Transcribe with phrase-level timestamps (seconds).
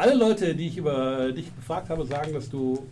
[0.00, 2.86] Alle Leute, die ich über dich befragt habe, sagen, dass du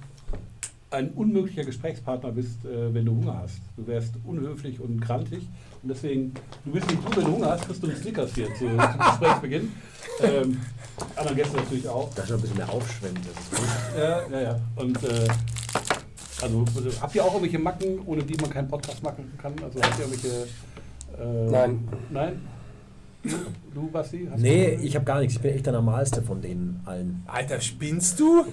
[0.90, 3.60] ein unmöglicher Gesprächspartner bist, äh, wenn du Hunger hast.
[3.78, 5.38] Du wärst unhöflich und grantig.
[5.82, 6.34] Und deswegen,
[6.66, 8.76] du bist nicht gut, wenn du Hunger hast, kriegst du einen Snickers hier zu, zum
[8.76, 9.72] Gesprächsbeginn.
[10.20, 10.60] Ähm,
[11.16, 12.12] anderen Gäste natürlich auch.
[12.14, 13.20] Da schon ein bisschen mehr aufschwemmt.
[13.20, 13.68] Das ist gut.
[13.96, 14.60] Ja, ja, ja.
[14.76, 15.28] Und äh,
[16.42, 16.66] also
[17.00, 19.54] habt ihr auch irgendwelche Macken, ohne die man keinen Podcast machen kann?
[19.64, 20.46] Also habt ihr irgendwelche.
[21.18, 21.88] Äh, Nein.
[22.10, 22.57] Nein?
[23.74, 24.28] Du, Basti?
[24.30, 25.34] Hast Nee, du, ich habe gar nichts.
[25.34, 27.22] Ich bin echt der Normalste von denen allen.
[27.26, 28.44] Alter, spinnst du?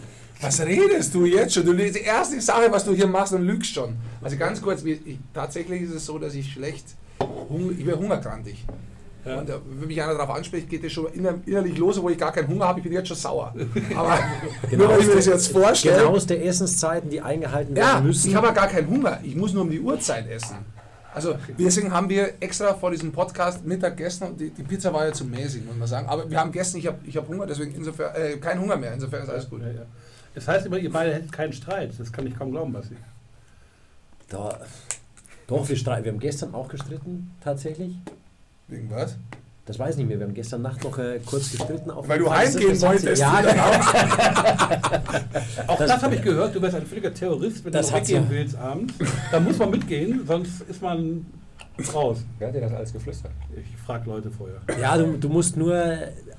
[0.41, 1.66] Was redest du jetzt schon?
[1.66, 3.95] Du, die erste Sache, was du hier machst und lügst schon.
[4.22, 5.00] Also ganz kurz, ich,
[5.34, 6.86] tatsächlich ist es so, dass ich schlecht,
[7.77, 8.66] ich bin hungerkrantig.
[9.26, 9.40] Ja.
[9.40, 12.17] Und äh, wenn mich einer darauf anspricht, geht das schon inner, innerlich los, wo ich
[12.17, 13.55] gar keinen Hunger habe, ich bin jetzt schon sauer.
[13.95, 14.20] Aber
[14.78, 15.98] nur weil ich mir das jetzt vorstelle.
[15.98, 18.30] Genau aus der Essenszeiten, die eingehalten werden Ja, müssen.
[18.30, 19.20] ich habe ja gar keinen Hunger.
[19.23, 20.58] Ich muss nur um die Uhrzeit essen.
[21.16, 25.06] Also deswegen haben wir extra vor diesem Podcast Mittag gegessen und die, die Pizza war
[25.06, 26.08] ja zu mäßig, muss man sagen.
[26.10, 28.94] Aber wir haben gegessen, ich habe ich hab Hunger, deswegen insofern äh, kein Hunger mehr.
[28.94, 29.62] Insofern ist alles gut.
[29.62, 29.86] Ja, ja.
[30.34, 31.98] Das heißt immer, ihr beide hättet keinen Streit.
[31.98, 32.98] Das kann ich kaum glauben, Basti.
[34.28, 34.59] Da,
[35.48, 36.04] doch, wir, streiten.
[36.04, 37.95] wir haben gestern auch gestritten, tatsächlich.
[38.67, 39.16] Wegen was?
[39.66, 40.19] Das weiß ich nicht mehr.
[40.19, 41.89] Wir haben gestern Nacht noch äh, kurz gestritten.
[41.89, 43.19] Auf Weil du heimgehen wolltest.
[43.19, 43.63] Ja, genau.
[45.67, 46.55] Auch das, Das- habe ich gehört.
[46.55, 48.93] Du wärst ein völliger Terrorist, wenn Das du weggehen sie- willst abends.
[49.31, 51.25] Da muss man mitgehen, sonst ist man
[51.93, 52.23] raus.
[52.38, 53.31] Wer hat dir das alles geflüstert?
[53.58, 54.61] Ich frage Leute vorher.
[54.80, 55.75] Ja, du, du musst nur,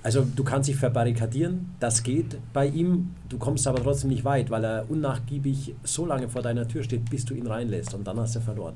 [0.05, 4.51] also du kannst dich verbarrikadieren, das geht bei ihm, du kommst aber trotzdem nicht weit,
[4.51, 8.19] weil er unnachgiebig so lange vor deiner Tür steht, bis du ihn reinlässt und dann
[8.21, 8.75] hast du verloren.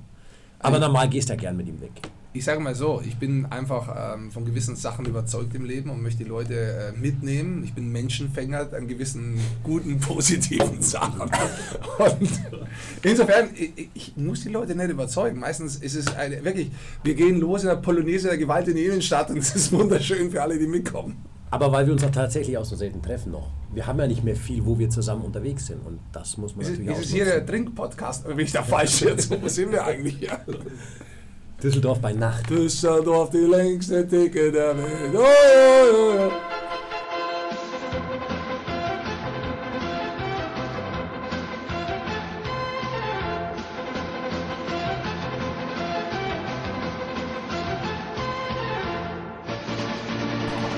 [0.59, 1.93] Aber normal gehst du ja gern mit ihm weg.
[2.33, 6.01] Ich sage mal so, ich bin einfach ähm, von gewissen Sachen überzeugt im Leben und
[6.01, 7.65] möchte die Leute äh, mitnehmen.
[7.65, 11.23] Ich bin Menschenfänger an gewissen guten, positiven Sachen.
[11.99, 12.31] Und
[13.03, 15.41] insofern, ich, ich muss die Leute nicht überzeugen.
[15.41, 16.71] Meistens ist es eine, wirklich,
[17.03, 20.31] wir gehen los in der Polonaise der Gewalt in der Innenstadt und es ist wunderschön
[20.31, 21.17] für alle, die mitkommen.
[21.51, 23.51] Aber weil wir uns auch tatsächlich auch so selten treffen noch.
[23.75, 26.65] Wir haben ja nicht mehr viel, wo wir zusammen unterwegs sind und das muss man
[26.65, 27.45] Ist, natürlich ist es hier der.
[27.45, 28.25] Trink-Podcast?
[28.25, 29.31] Oder bin ich da falsch jetzt?
[29.31, 30.39] Wo sind wir eigentlich hier?
[31.63, 32.49] Düsseldorf bei Nacht.
[32.49, 35.15] Düsseldorf, die längste Theke der Welt.
[35.15, 35.25] Oh, oh,
[35.93, 36.33] oh, oh.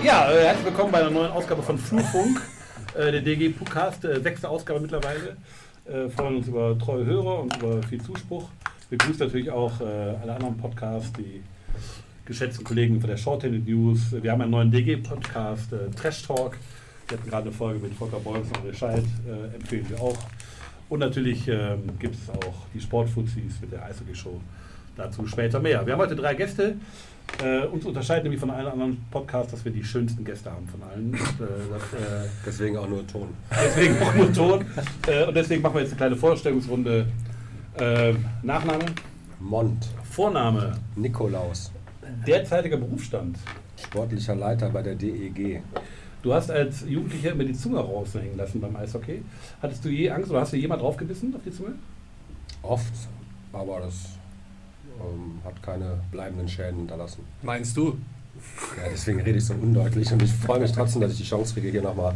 [0.04, 2.43] Ja, äh, herzlich willkommen bei einer neuen Ausgabe von Flurfunk,
[2.99, 5.37] äh, der DG Podcast, äh, sechste Ausgabe mittlerweile.
[5.84, 8.49] Äh, freuen uns über treue Hörer und über viel Zuspruch.
[8.93, 11.43] Wir grüßen natürlich auch äh, alle anderen Podcasts, die
[12.27, 14.13] geschätzten Kollegen von der Shorthanded News.
[14.21, 16.59] Wir haben einen neuen DG-Podcast, äh, Trash Talk.
[17.09, 20.19] Wir hatten gerade eine Folge mit Volker Beuys und Bescheid, äh, empfehlen wir auch.
[20.91, 24.39] Und natürlich ähm, gibt es auch die Sportfuzis mit der Eishockey-Show.
[24.95, 25.87] Dazu später mehr.
[25.87, 26.77] Wir haben heute drei Gäste.
[27.43, 30.83] Äh, uns unterscheidet nämlich von allen anderen Podcasts, dass wir die schönsten Gäste haben von
[30.83, 31.13] allen.
[31.13, 33.29] Und, äh, das, äh, Deswegen auch nur Ton.
[33.51, 34.67] deswegen auch nur Ton.
[35.07, 37.07] Äh, und deswegen machen wir jetzt eine kleine Vorstellungsrunde.
[37.78, 38.84] Äh, Nachname,
[39.41, 41.72] Mont, Vorname, Nikolaus,
[42.27, 43.38] derzeitiger Berufsstand.
[43.83, 45.62] sportlicher Leiter bei der DEG.
[46.22, 49.22] Du hast als Jugendlicher immer die Zunge raushängen lassen beim Eishockey.
[49.61, 51.72] Hattest du je Angst oder hast du jemand draufgebissen auf die Zunge?
[52.62, 52.93] Oft,
[53.53, 54.19] aber das
[55.00, 57.25] ähm, hat keine bleibenden Schäden hinterlassen.
[57.43, 57.97] Meinst du?
[58.77, 61.53] Ja, deswegen rede ich so undeutlich und ich freue mich trotzdem, dass ich die Chance
[61.55, 62.15] kriege, hier nochmal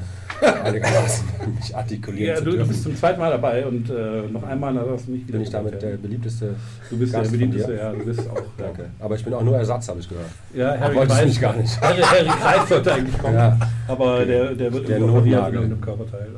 [0.65, 1.25] einigermaßen
[1.61, 2.69] mich artikulieren Ja, zu du, du dürfen.
[2.71, 5.33] bist zum zweiten Mal dabei und äh, noch einmal hast du nicht wieder.
[5.39, 6.55] Bin ich damit der beliebteste
[6.89, 8.43] Du bist Gast der beliebteste, ja, du bist auch.
[8.59, 8.87] Danke.
[9.01, 10.27] Aber ich bin auch nur Ersatz, habe ich gehört.
[10.55, 11.81] Ja, Harry Wollte ich mich gar nicht.
[11.81, 13.59] Harry, Harry Kreis sollte eigentlich kommen, Ja.
[13.89, 16.29] aber der, der wird Der irgendwo in einem Körperteil.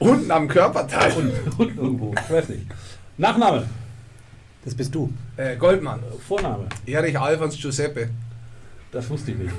[0.00, 1.12] Und, Unten am Körperteil.
[1.12, 2.66] und, und irgendwo, ich weiß nicht.
[3.16, 3.64] Nachname,
[4.64, 5.10] Das bist du.
[5.36, 6.00] Äh, Goldmann.
[6.26, 8.08] Vorname, Erich Alfons Giuseppe.
[8.92, 9.52] Das wusste ich nicht.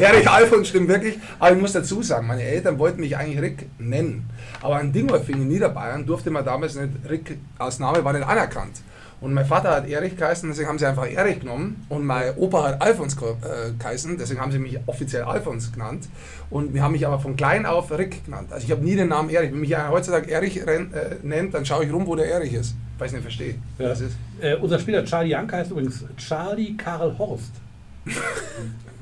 [0.00, 3.66] Erich Alfons stimmt wirklich, aber ich muss dazu sagen, meine Eltern wollten mich eigentlich Rick
[3.78, 4.28] nennen.
[4.62, 8.80] Aber in Dingolfing in Niederbayern durfte man damals nicht, Rick als Name war nicht anerkannt.
[9.18, 11.86] Und mein Vater hat Erich geheißen, deswegen haben sie einfach Erich genommen.
[11.88, 16.06] Und mein Opa hat Alfons äh, geheißen, deswegen haben sie mich offiziell Alfons genannt.
[16.50, 18.52] Und wir haben mich aber von klein auf Rick genannt.
[18.52, 19.50] Also ich habe nie den Namen Erich.
[19.52, 20.86] Wenn mich einer heutzutage Erich äh,
[21.22, 22.74] nennt, dann schaue ich rum, wo der Erich ist.
[22.98, 23.88] Weil ich nicht verstehe, Ja.
[23.88, 24.16] das ist.
[24.40, 27.52] äh, unser Spieler Charlie Janke heißt übrigens Charlie Karl Horst.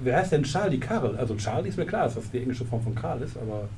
[0.02, 1.16] Wer heißt denn Charlie Karl?
[1.16, 3.68] Also Charlie ist mir klar, dass das die englische Form von Karl ist, aber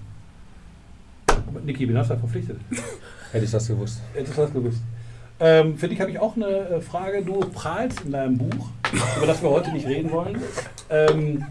[1.64, 2.58] Niki, bin hast du verpflichtet?
[3.32, 4.00] Hätte ich das gewusst.
[4.14, 4.80] Hättest du das gewusst.
[5.38, 7.22] Ähm, für dich habe ich auch eine äh, Frage.
[7.22, 8.68] Du prahlst in deinem Buch,
[9.16, 10.40] über das wir heute nicht reden wollen.
[10.88, 11.44] Ähm,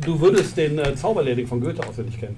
[0.00, 2.36] du würdest den äh, Zauberlehrling von Goethe auswendig kennen.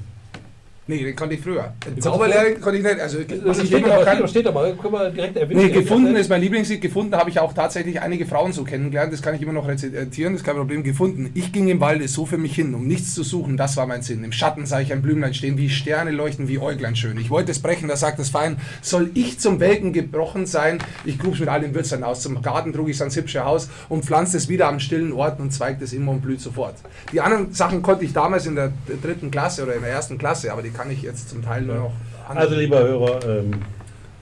[0.89, 1.75] Nee, den konnte ich früher.
[1.87, 2.99] Den Zauberlehrling konnte ich nicht.
[2.99, 5.67] Also, ich steht aber, kann, steht, aber, können wir direkt erwähnen.
[5.67, 6.81] Nee, gefunden ist mein Lieblingslied.
[6.81, 9.13] Gefunden habe ich auch tatsächlich einige Frauen so kennengelernt.
[9.13, 10.83] Das kann ich immer noch rezitieren, das ist kein Problem.
[10.83, 11.31] Gefunden.
[11.35, 13.59] Ich ging im Walde so für mich hin, um nichts zu suchen.
[13.59, 14.25] Das war mein Sinn.
[14.25, 17.19] Im Schatten sah ich ein Blümlein stehen, wie Sterne leuchten, wie Äuglein schön.
[17.19, 18.57] Ich wollte es brechen, da sagt das Fein.
[18.81, 20.79] Soll ich zum Welken gebrochen sein?
[21.05, 22.23] Ich grub's mit all den Würzern aus.
[22.23, 25.53] Zum Garten trug ich ans hübsche Haus und pflanzte es wieder am stillen Ort und
[25.53, 26.77] zweigt es immer und blüht sofort.
[27.13, 30.51] Die anderen Sachen konnte ich damals in der dritten Klasse oder in der ersten Klasse,
[30.51, 31.93] aber die kann ich jetzt zum Teil nur noch.
[32.29, 33.51] Also, lieber Hörer, ähm,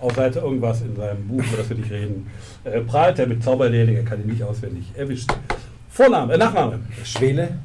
[0.01, 2.27] auf Seite irgendwas in seinem Buch, über das wir nicht reden,
[2.65, 5.31] äh, prahlt er mit Zauberlehrling, er kann ihn nicht auswendig erwischt.
[5.91, 6.81] Vorname, äh, Nachname.
[7.05, 7.59] Schwele,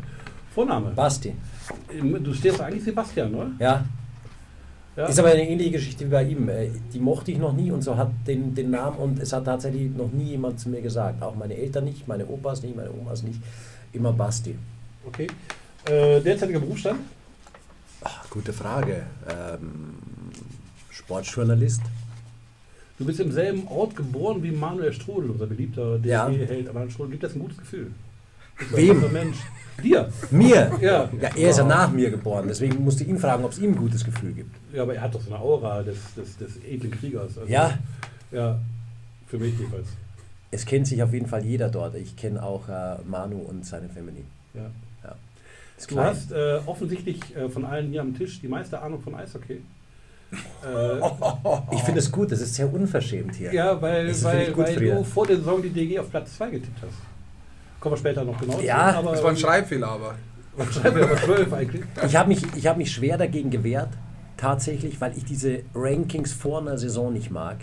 [0.53, 0.91] Vorname.
[0.91, 1.33] Basti.
[2.23, 3.51] Du stehst eigentlich Sebastian, oder?
[3.59, 3.85] Ja.
[4.97, 5.05] Ja.
[5.05, 6.49] Ist aber eine ähnliche Geschichte wie bei ihm.
[6.49, 9.45] Äh, Die mochte ich noch nie und so hat den, den Namen und es hat
[9.45, 11.23] tatsächlich noch nie jemand zu mir gesagt.
[11.23, 13.39] Auch meine Eltern nicht, meine Opas nicht, meine Omas nicht.
[13.94, 14.53] Immer Basti.
[15.07, 15.27] Okay.
[15.85, 16.99] Äh, derzeitiger Berufsstand?
[18.03, 19.03] Ach, gute Frage.
[19.30, 19.94] Ähm,
[20.89, 21.81] Sportjournalist.
[22.98, 26.30] Du bist im selben Ort geboren wie Manuel Strudel, unser beliebter Ja.
[26.30, 27.12] DFB-Held Manuel Strudel.
[27.12, 27.92] Gibt das ein gutes Gefühl?
[28.71, 29.12] Wem?
[29.12, 29.38] Mensch.
[29.81, 30.12] Dir.
[30.30, 30.71] Mir?
[30.81, 31.09] Ja.
[31.19, 33.71] Ja, er ist ja nach mir geboren, deswegen musste ich ihn fragen, ob es ihm
[33.71, 34.56] ein gutes Gefühl gibt.
[34.71, 37.36] Ja, aber er hat doch so eine Aura des, des, des edlen Kriegers.
[37.39, 37.80] Also, Ja,
[38.31, 38.59] Ja,
[39.27, 39.88] für mich jedenfalls.
[40.51, 41.95] es kennt sich auf jeden Fall jeder dort.
[41.95, 44.24] Ich kenne auch äh, Manu und seine Family.
[44.54, 44.69] Ja.
[45.88, 46.07] Du klein.
[46.07, 49.62] hast äh, offensichtlich äh, von allen hier am Tisch die meiste Ahnung von Eishockey.
[50.63, 51.00] Äh,
[51.74, 53.54] Ich finde es gut, das ist sehr unverschämt hier.
[53.54, 56.81] ja, weil, Das weil, weil du vor der Saison die DG auf Platz 2 getippt
[56.81, 56.94] hast.
[57.80, 58.98] Kommen wir später noch genau Ja, zu.
[59.00, 60.16] Aber Das war ein Schreibfehler, aber.
[60.56, 61.83] Was schreiben wir aber 12 eigentlich?
[62.06, 63.89] Ich habe mich, ich hab mich schwer dagegen gewehrt,
[64.38, 67.57] tatsächlich, weil ich diese Rankings vor einer Saison nicht mag.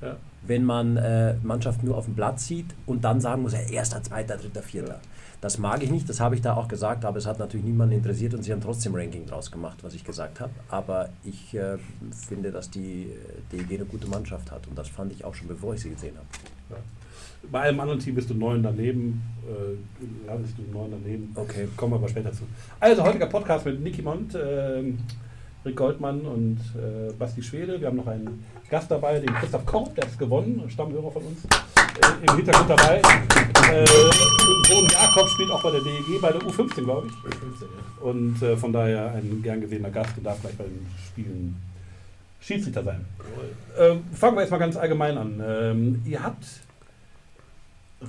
[0.00, 0.16] Ja.
[0.44, 4.02] Wenn man äh, Mannschaften nur auf dem Platz sieht und dann sagen muss, ja, erster,
[4.02, 5.00] zweiter, dritter, vierter.
[5.42, 7.96] Das mag ich nicht, das habe ich da auch gesagt, aber es hat natürlich niemanden
[7.96, 10.52] interessiert und sie haben trotzdem Ranking draus gemacht, was ich gesagt habe.
[10.68, 11.78] Aber ich äh,
[12.28, 15.48] finde, dass die äh, DEG eine gute Mannschaft hat und das fand ich auch schon,
[15.48, 16.28] bevor ich sie gesehen habe.
[16.70, 16.76] Ja.
[17.50, 21.32] Bei einem anderen Team bist du neun daneben, äh, landest du neun daneben.
[21.34, 21.66] Okay.
[21.76, 22.44] Kommen wir aber später zu.
[22.78, 24.98] Also, heutiger Podcast mit Niki Mond, ähm,
[25.64, 27.80] Rick Goldmann und äh, Basti Schwede.
[27.80, 31.22] Wir haben noch einen Gast dabei, den Christoph Korb, der hat es gewonnen, Stammhörer von
[31.22, 32.96] uns, äh, im Hintergrund dabei.
[33.72, 38.02] Äh, Sohn Jakob spielt auch bei der DEG, bei der U15, glaube ich.
[38.02, 41.56] Und äh, von daher ein gern gesehener Gast und darf gleich bei den Spielen
[42.40, 43.04] Schiedsrichter sein.
[43.78, 45.40] Ähm, fangen wir jetzt mal ganz allgemein an.
[45.46, 46.44] Ähm, ihr habt,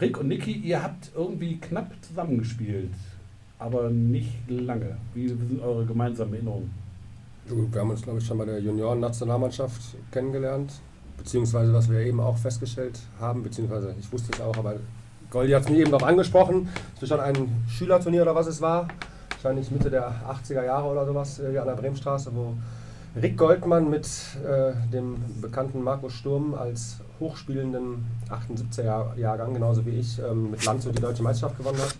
[0.01, 2.93] Rick und Niki, ihr habt irgendwie knapp zusammengespielt,
[3.59, 4.97] aber nicht lange.
[5.13, 6.82] Wie sind eure gemeinsamen Erinnerungen?
[7.45, 9.81] Wir haben uns, glaube ich, schon bei der Junioren-Nationalmannschaft
[10.11, 10.71] kennengelernt.
[11.17, 14.75] Beziehungsweise, was wir eben auch festgestellt haben, beziehungsweise ich wusste es auch, aber
[15.29, 16.69] Goldi hat es mir eben darauf angesprochen.
[16.95, 18.87] Es war schon ein Schülerturnier oder was es war.
[19.31, 22.55] Wahrscheinlich Mitte der 80er Jahre oder sowas, äh, hier an der Bremenstraße, wo
[23.21, 24.07] Rick Goldmann mit
[24.45, 30.97] äh, dem bekannten Markus Sturm als hochspielenden 78er Jahrgang, genauso wie ich, ähm, mit Landshut
[30.97, 31.95] die deutsche Meisterschaft gewonnen hat.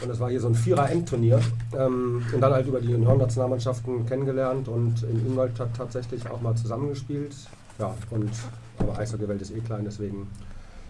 [0.00, 1.40] Und das war hier so ein Vierer-Endturnier.
[1.76, 7.34] Ähm, und dann halt über die Junioren-Nationalmannschaften kennengelernt und in Ingolstadt tatsächlich auch mal zusammengespielt.
[7.78, 8.30] Ja, und
[8.78, 10.28] aber Eishockey-Welt ist eh klein, deswegen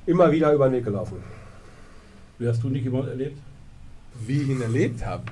[0.07, 1.17] immer wieder über den Weg gelaufen.
[2.39, 3.39] Wie hast du Niki Mond erlebt?
[4.27, 5.25] wie ich ihn erlebt habe.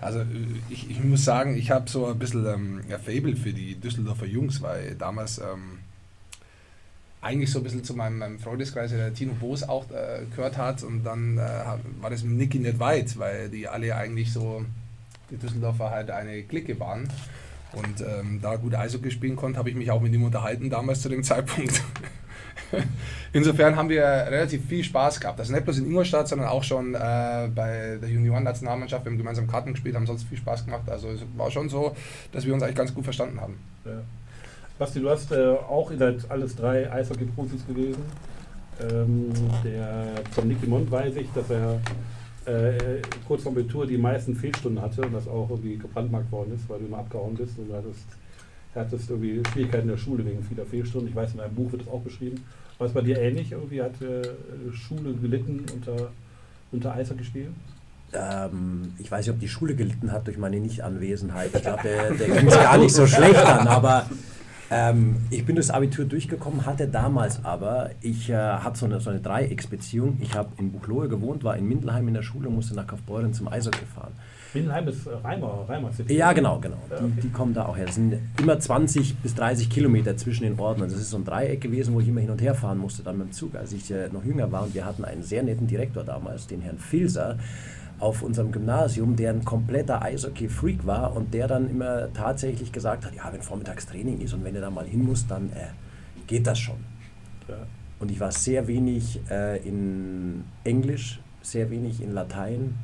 [0.00, 0.20] Also
[0.68, 4.26] ich, ich muss sagen, ich habe so ein bisschen ähm, ein Fable für die Düsseldorfer
[4.26, 5.78] Jungs, weil damals ähm,
[7.20, 10.82] eigentlich so ein bisschen zu meinem, meinem Freundeskreis der Tino Boos auch äh, gehört hat
[10.82, 11.40] und dann äh,
[12.00, 14.64] war das mit Niki nicht weit, weil die alle eigentlich so,
[15.30, 17.08] die Düsseldorfer halt eine Clique waren.
[17.72, 21.02] Und ähm, da gut Eishockey spielen konnte, habe ich mich auch mit ihm unterhalten damals
[21.02, 21.82] zu dem Zeitpunkt.
[23.32, 25.38] Insofern haben wir relativ viel Spaß gehabt.
[25.38, 29.04] Also nicht bloß in Ingolstadt, sondern auch schon äh, bei der Junioren-Nationalmannschaft.
[29.04, 30.88] Wir haben gemeinsam Karten gespielt, haben sonst viel Spaß gemacht.
[30.88, 31.94] Also es war schon so,
[32.32, 33.58] dass wir uns eigentlich ganz gut verstanden haben.
[33.84, 34.02] Ja.
[34.78, 38.02] Basti, du hast äh, auch, ihr seid alles drei Eishockey-Profis gewesen.
[38.80, 39.32] Ähm,
[39.64, 41.80] der, von Niki Mond weiß ich, dass er
[42.44, 46.68] äh, kurz vor Abitur die meisten Fehlstunden hatte und das auch irgendwie gebrandmarkt worden ist,
[46.68, 48.06] weil du immer abgehauen bist und du hattest,
[48.72, 51.08] hattest irgendwie Schwierigkeiten in der Schule wegen vieler Fehlstunden.
[51.08, 52.44] Ich weiß, in einem Buch wird das auch beschrieben.
[52.78, 53.50] War es bei dir ähnlich?
[53.50, 54.22] Irgendwie hat äh,
[54.72, 56.12] Schule gelitten unter,
[56.70, 57.56] unter Eishockeyspielen?
[58.12, 61.50] Ähm, ich weiß nicht, ob die Schule gelitten hat durch meine Nichtanwesenheit.
[61.52, 64.06] Ich glaube, der, der ging es gar nicht so schlecht an, aber
[64.70, 69.10] ähm, ich bin durchs Abitur durchgekommen, hatte damals aber, ich äh, hatte so eine, so
[69.10, 70.18] eine Dreiecksbeziehung.
[70.20, 73.32] Ich habe in Buchloe gewohnt, war in Mindelheim in der Schule und musste nach Kaufbeuren
[73.32, 74.12] zum Eishockey fahren.
[74.52, 76.14] Windenheim ist äh, Reimer, Reimer City.
[76.14, 76.78] Ja, genau, genau.
[76.90, 77.12] Die, okay.
[77.22, 77.86] die kommen da auch her.
[77.86, 80.82] Das sind immer 20 bis 30 Kilometer zwischen den Orten.
[80.82, 83.02] Also das ist so ein Dreieck gewesen, wo ich immer hin und her fahren musste,
[83.02, 84.64] dann mit dem Zug, als ich äh, noch jünger war.
[84.64, 87.38] Und wir hatten einen sehr netten Direktor damals, den Herrn Filser.
[88.00, 93.14] Auf unserem Gymnasium, der ein kompletter Eishockey-Freak war und der dann immer tatsächlich gesagt hat,
[93.14, 95.66] ja, wenn vormittags Training ist und wenn du da mal hin musst, dann äh,
[96.26, 96.76] geht das schon.
[97.48, 97.56] Ja.
[97.98, 102.76] Und ich war sehr wenig äh, in Englisch, sehr wenig in Latein,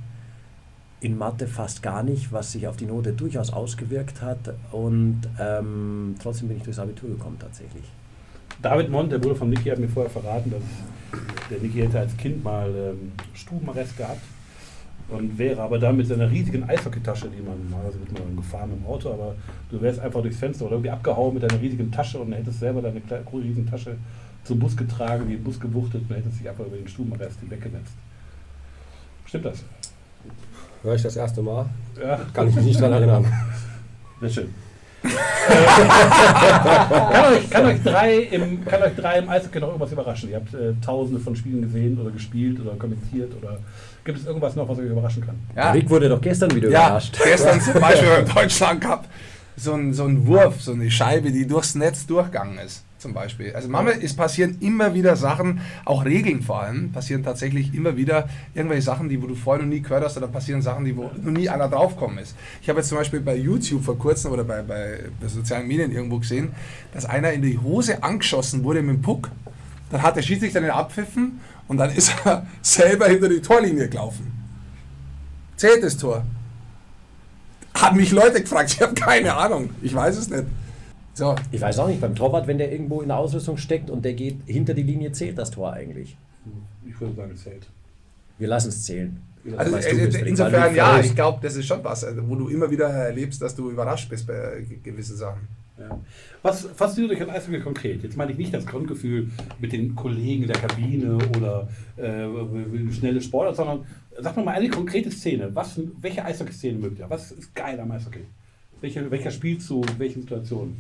[1.00, 4.54] in Mathe fast gar nicht, was sich auf die Note durchaus ausgewirkt hat.
[4.72, 7.84] Und ähm, trotzdem bin ich durchs Abitur gekommen tatsächlich.
[8.60, 10.62] David Mont, der Bruder von Niki, hat mir vorher verraten, dass
[11.50, 14.22] der Niki hätte als Kind mal ähm, Stubenarrest gehabt
[15.08, 18.86] und wäre aber dann mit seiner riesigen Eishockeytasche, die man normalerweise wird man gefahren im
[18.86, 19.34] Auto, aber
[19.70, 22.80] du wärst einfach durchs Fenster oder irgendwie abgehauen mit deiner riesigen Tasche und hättest selber
[22.82, 23.96] deine kleine, riesen Tasche
[24.44, 27.92] zum Bus getragen, wie den Bus gewuchtet und hättest dich einfach über den Stubenarrest hinweggenetzt.
[29.26, 29.64] Stimmt das?
[30.82, 31.66] Höre ich das erste Mal?
[32.00, 33.26] Ja, Kann ich mich nicht daran erinnern.
[34.20, 34.54] sehr schön.
[37.12, 40.30] Kann, euch, kann, euch drei im, kann euch drei im Eishockey noch irgendwas überraschen?
[40.30, 43.58] Ihr habt äh, tausende von Spielen gesehen oder gespielt oder kommentiert oder
[44.04, 45.36] gibt es irgendwas noch, was euch überraschen kann?
[45.56, 47.18] Ja, Rick wurde doch gestern wieder ja überrascht.
[47.22, 49.06] gestern zum Beispiel beim Deutschland Cup
[49.56, 52.82] so ein, so ein Wurf, so eine Scheibe, die durchs Netz durchgegangen ist.
[53.04, 53.54] Zum Beispiel.
[53.54, 58.30] Also manchmal es passieren immer wieder Sachen, auch Regeln vor allem, passieren tatsächlich immer wieder
[58.54, 61.10] irgendwelche Sachen, die wo du vorher noch nie gehört hast, oder passieren Sachen, die wo
[61.22, 62.34] noch nie einer draufgekommen ist.
[62.62, 65.92] Ich habe jetzt zum Beispiel bei YouTube vor kurzem oder bei, bei, bei sozialen Medien
[65.92, 66.52] irgendwo gesehen,
[66.94, 69.30] dass einer in die Hose angeschossen wurde mit dem Puck.
[69.90, 74.32] Dann hat der Schiedsrichter den abpfiffen und dann ist er selber hinter die Torlinie gelaufen.
[75.56, 76.24] Zählt das Tor?
[77.74, 79.74] Haben mich Leute gefragt, ich habe keine Ahnung.
[79.82, 80.44] Ich weiß es nicht.
[81.14, 84.04] So, Ich weiß auch nicht, beim Torwart, wenn der irgendwo in der Ausrüstung steckt und
[84.04, 86.16] der geht hinter die Linie, zählt das Tor eigentlich.
[86.86, 87.66] Ich würde sagen, es zählt.
[88.38, 89.16] Wir lassen es zählen.
[89.56, 92.48] Also Weißt äh, weil insofern ja, ich glaube, das ist schon was, also, wo du
[92.48, 95.40] immer wieder erlebst, dass du überrascht bist bei ge- gewissen Sachen.
[95.78, 96.00] Ja.
[96.42, 98.02] Was fasziniert euch an Eishockey konkret?
[98.02, 103.20] Jetzt meine ich nicht das Grundgefühl mit den Kollegen in der Kabine oder äh, schnelle
[103.20, 103.84] Sportler, sondern
[104.18, 105.50] sag mal eine konkrete Szene.
[105.54, 107.10] Was, welche Eishockey-Szene mögt ihr?
[107.10, 108.24] Was ist geil am Eishockey?
[108.80, 110.76] Welche, welcher Spielzug, welche Situation?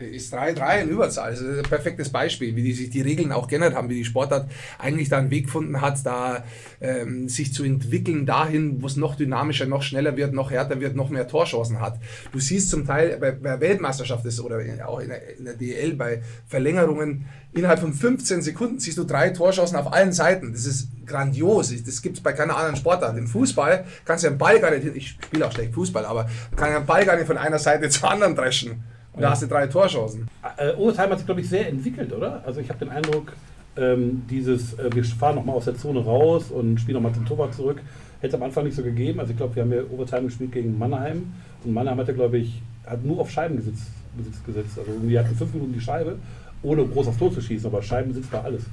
[0.00, 1.32] Ist 3-3 in Überzahl.
[1.32, 4.04] Das ist ein perfektes Beispiel, wie die sich die Regeln auch geändert haben, wie die
[4.04, 6.44] Sportart eigentlich da einen Weg gefunden hat, da
[6.80, 10.94] ähm, sich zu entwickeln dahin, wo es noch dynamischer, noch schneller wird, noch härter wird,
[10.94, 11.98] noch mehr Torchancen hat.
[12.30, 15.94] Du siehst zum Teil bei, bei Weltmeisterschaft ist, oder auch in der, in der DL
[15.94, 20.52] bei Verlängerungen innerhalb von 15 Sekunden siehst du drei Torchancen auf allen Seiten.
[20.52, 21.74] Das ist grandios.
[21.84, 23.18] Das gibt es bei keiner anderen Sportart.
[23.18, 26.72] Im Fußball kannst du einen Ball gar nicht, ich spiele auch schlecht Fußball, aber kann
[26.72, 28.84] einen Ball gar nicht von einer Seite zur anderen dreschen.
[29.18, 30.28] Und da hast du drei Torchancen.
[30.56, 32.42] Äh, Obertheim hat sich, glaube ich, sehr entwickelt, oder?
[32.46, 33.32] Also ich habe den Eindruck,
[33.76, 37.54] ähm, dieses, äh, wir fahren nochmal aus der Zone raus und spielen nochmal zum Torwart
[37.54, 37.80] zurück,
[38.20, 39.20] hätte es am Anfang nicht so gegeben.
[39.20, 41.32] Also ich glaube, wir haben ja Overtime gespielt gegen Mannheim
[41.64, 44.78] und Mannheim hatte, glaube ich, hat nur auf Scheibenbesitz Besitz gesetzt.
[44.78, 46.16] Also wir hatten fünf Minuten die Scheibe,
[46.62, 48.64] ohne groß aufs Tor zu schießen, aber Scheibenbesitz war alles.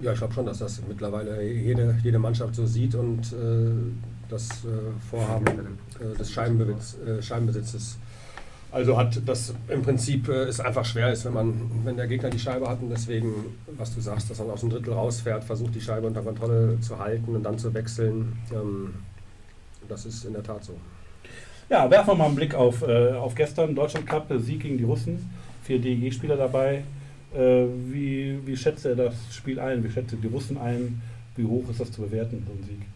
[0.00, 3.70] Ja, ich glaube schon, dass das mittlerweile jede, jede Mannschaft so sieht und äh,
[4.28, 4.68] das äh,
[5.10, 5.46] Vorhaben
[6.00, 7.98] äh, des Scheibenbesitz, äh, Scheibenbesitzes.
[8.74, 12.28] Also hat das im Prinzip äh, ist einfach schwer ist, wenn man, wenn der Gegner
[12.28, 13.32] die Scheibe hat und deswegen,
[13.78, 16.98] was du sagst, dass man aus dem Drittel rausfährt, versucht die Scheibe unter Kontrolle zu
[16.98, 18.36] halten und dann zu wechseln.
[18.52, 18.94] Ähm,
[19.88, 20.74] das ist in der Tat so.
[21.70, 24.76] Ja, werfen wir mal einen Blick auf, äh, auf gestern, Deutschland Cup, äh, Sieg gegen
[24.76, 25.30] die Russen,
[25.62, 26.82] vier DEG-Spieler dabei.
[27.32, 29.84] Äh, wie, wie schätzt er das Spiel ein?
[29.84, 31.00] Wie schätzt er die Russen ein?
[31.36, 32.88] Wie hoch ist das zu bewerten, so ein Sieg?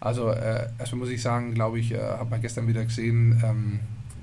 [0.00, 3.80] Also äh, erstmal muss ich sagen, glaube ich, äh, hat man gestern wieder gesehen, ähm,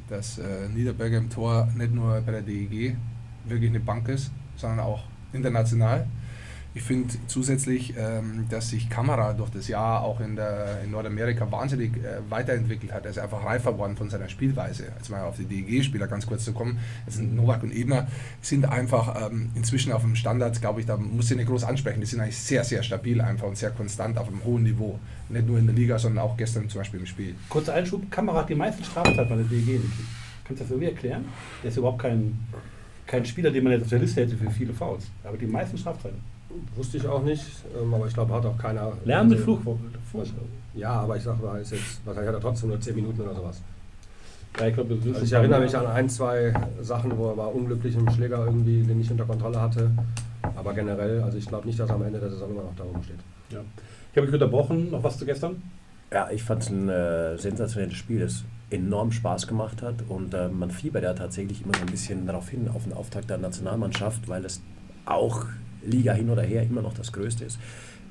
[0.09, 2.95] dass äh, Niederberger im Tor nicht nur bei der DEG
[3.45, 6.07] wirklich eine Bank ist, sondern auch international.
[6.75, 11.49] Ich finde zusätzlich, ähm, dass sich Kamera durch das Jahr auch in, der, in Nordamerika
[11.49, 13.05] wahnsinnig äh, weiterentwickelt hat.
[13.05, 14.87] Er ist einfach reifer geworden von seiner Spielweise.
[14.97, 16.77] Jetzt mal auf die DEG-Spieler ganz kurz zu kommen.
[17.05, 18.07] Jetzt sind Novak und Ebner
[18.41, 22.01] sind einfach ähm, inzwischen auf dem Standard, glaube ich, da muss ich nicht groß ansprechen.
[22.01, 24.99] Die sind eigentlich sehr, sehr stabil einfach und sehr konstant auf einem hohen Niveau.
[25.29, 27.35] Nicht nur in der Liga, sondern auch gestern zum Beispiel im Spiel.
[27.47, 29.79] Kurzer Einschub, Kamera hat die meisten Strafzeiten bei der DEG.
[30.43, 31.23] Kannst du das irgendwie erklären?
[31.63, 32.37] Der ist überhaupt kein,
[33.07, 35.05] kein Spieler, den man jetzt auf der Liste hätte für viele Fouls.
[35.23, 36.34] Aber die meisten Strafzeiten.
[36.75, 37.45] Wusste ich auch nicht,
[37.79, 38.93] ähm, aber ich glaube, hat auch keiner.
[39.03, 39.77] Lernen mit also- Fluch.
[40.73, 43.33] Ja, aber ich sage mal, ist jetzt, wahrscheinlich hat er trotzdem nur 10 Minuten oder
[43.33, 43.61] sowas.
[44.59, 47.95] Ja, ich ist Also ich erinnere mich an ein, zwei Sachen, wo er mal unglücklich
[47.95, 49.91] im Schläger irgendwie den nicht unter Kontrolle hatte.
[50.55, 52.83] Aber generell, also ich glaube nicht, dass er am Ende der Saison immer noch da
[52.83, 53.19] oben steht.
[53.49, 53.59] Ja.
[54.11, 54.91] Ich habe mich unterbrochen.
[54.91, 55.61] Noch was zu gestern?
[56.11, 60.47] Ja, ich fand es ein äh, sensationelles Spiel, das enorm Spaß gemacht hat und äh,
[60.47, 64.27] man fiebert ja tatsächlich immer so ein bisschen darauf hin, auf den Auftakt der Nationalmannschaft,
[64.27, 64.61] weil es
[65.05, 65.45] auch
[65.85, 67.59] Liga hin oder her immer noch das Größte ist.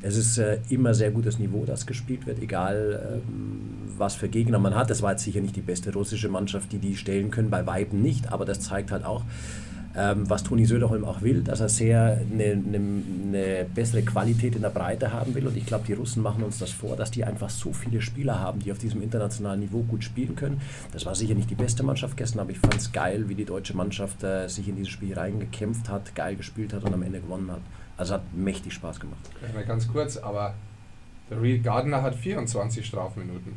[0.03, 3.61] Es ist äh, immer sehr gutes Niveau, das gespielt wird, egal ähm,
[3.97, 4.91] was für Gegner man hat.
[4.91, 8.03] Das war jetzt sicher nicht die beste russische Mannschaft, die die stellen können, bei Weitem
[8.03, 9.25] nicht, aber das zeigt halt auch,
[9.97, 14.63] ähm, was Toni Söderholm auch will, dass er sehr eine, eine, eine bessere Qualität in
[14.63, 15.47] der Breite haben will.
[15.47, 18.41] Und ich glaube, die Russen machen uns das vor, dass die einfach so viele Spieler
[18.41, 20.61] haben, die auf diesem internationalen Niveau gut spielen können.
[20.93, 23.45] Das war sicher nicht die beste Mannschaft gestern, aber ich fand es geil, wie die
[23.45, 27.21] deutsche Mannschaft äh, sich in dieses Spiel reingekämpft hat, geil gespielt hat und am Ende
[27.21, 27.61] gewonnen hat.
[27.97, 29.21] Also hat mächtig Spaß gemacht.
[29.55, 30.55] Ja, ganz kurz, aber
[31.31, 33.53] der Reed Gardner hat 24 Strafminuten.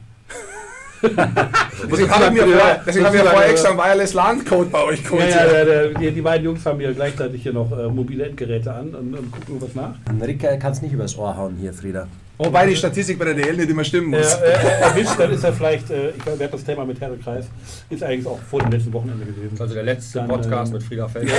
[1.92, 4.84] deswegen habe ich mir vorher, deswegen hab ich mir vorher extra einen Wireless LAN-Code bei
[4.84, 5.30] euch geholt.
[5.30, 8.74] Ja, ja, der, die, die, beiden Jungs haben hier gleichzeitig hier noch äh, mobile Endgeräte
[8.74, 9.96] an und, und gucken was nach.
[10.26, 12.08] Rick kann es nicht übers Ohr hauen hier, Frieda.
[12.38, 14.32] Wobei die Statistik bei der DL nicht immer stimmen muss.
[14.34, 17.48] Ja, äh, erwischt, dann ist er vielleicht, äh, ich glaube, das Thema mit Herrekreis
[17.90, 19.60] ist eigentlich auch vor dem letzten Wochenende gewesen.
[19.60, 21.32] Also der letzte dann, Podcast äh, mit Frieda Feld.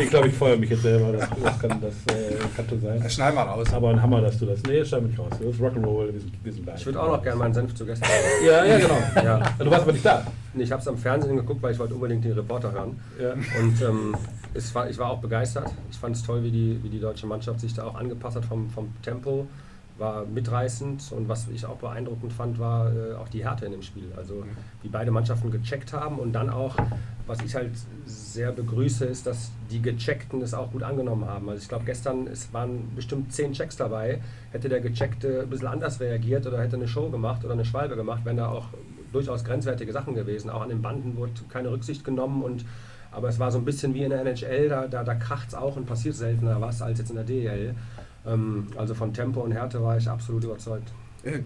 [0.00, 3.00] ich, glaube, ich feuere mich jetzt selber, das, das, kann, das äh, kann schon sein.
[3.02, 3.68] Das schneiden wir raus.
[3.74, 5.28] Aber ein Hammer, dass du das, nee, schneid mich raus.
[5.30, 7.84] Das ist Rock'n'Roll, wir sind, wir sind Ich würde auch noch gerne meinen Senf zu
[7.84, 8.08] gestern
[8.46, 8.98] Ja, ja, genau.
[9.22, 9.54] Ja.
[9.58, 10.26] Du warst aber nicht da.
[10.54, 12.98] Nee, ich habe es am Fernsehen geguckt, weil ich wollte unbedingt den Reporter hören.
[13.20, 13.32] Ja.
[13.32, 14.16] Und ähm,
[14.54, 15.70] es war, ich war auch begeistert.
[15.90, 18.46] Ich fand es toll, wie die, wie die deutsche Mannschaft sich da auch angepasst hat
[18.46, 19.46] vom, vom Tempo
[19.98, 23.82] war mitreißend und was ich auch beeindruckend fand, war äh, auch die Härte in dem
[23.82, 24.12] Spiel.
[24.16, 24.56] Also mhm.
[24.82, 26.76] wie beide Mannschaften gecheckt haben und dann auch,
[27.26, 27.72] was ich halt
[28.04, 31.48] sehr begrüße, ist, dass die Gecheckten es auch gut angenommen haben.
[31.48, 34.20] Also ich glaube, gestern es waren bestimmt zehn Checks dabei.
[34.52, 37.96] Hätte der Gecheckte ein bisschen anders reagiert oder hätte eine Show gemacht oder eine Schwalbe
[37.96, 38.68] gemacht, wären da auch
[39.12, 40.50] durchaus grenzwertige Sachen gewesen.
[40.50, 42.64] Auch an den Banden wurde keine Rücksicht genommen und
[43.12, 45.54] aber es war so ein bisschen wie in der NHL, da, da, da kracht es
[45.54, 47.74] auch und passiert seltener was als jetzt in der DEL.
[48.26, 50.92] Ähm, also von Tempo und Härte war ich absolut überzeugt.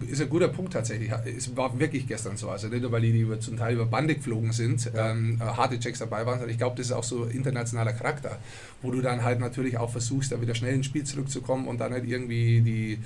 [0.07, 1.11] Ist ein guter Punkt tatsächlich.
[1.25, 2.49] Es war wirklich gestern so.
[2.49, 5.11] Also nicht nur, weil die über, zum Teil über Bande geflogen sind, ja.
[5.11, 8.37] ähm, harte Checks dabei waren, sondern ich glaube, das ist auch so internationaler Charakter,
[8.83, 11.93] wo du dann halt natürlich auch versuchst, da wieder schnell ins Spiel zurückzukommen und dann
[11.93, 12.99] halt irgendwie die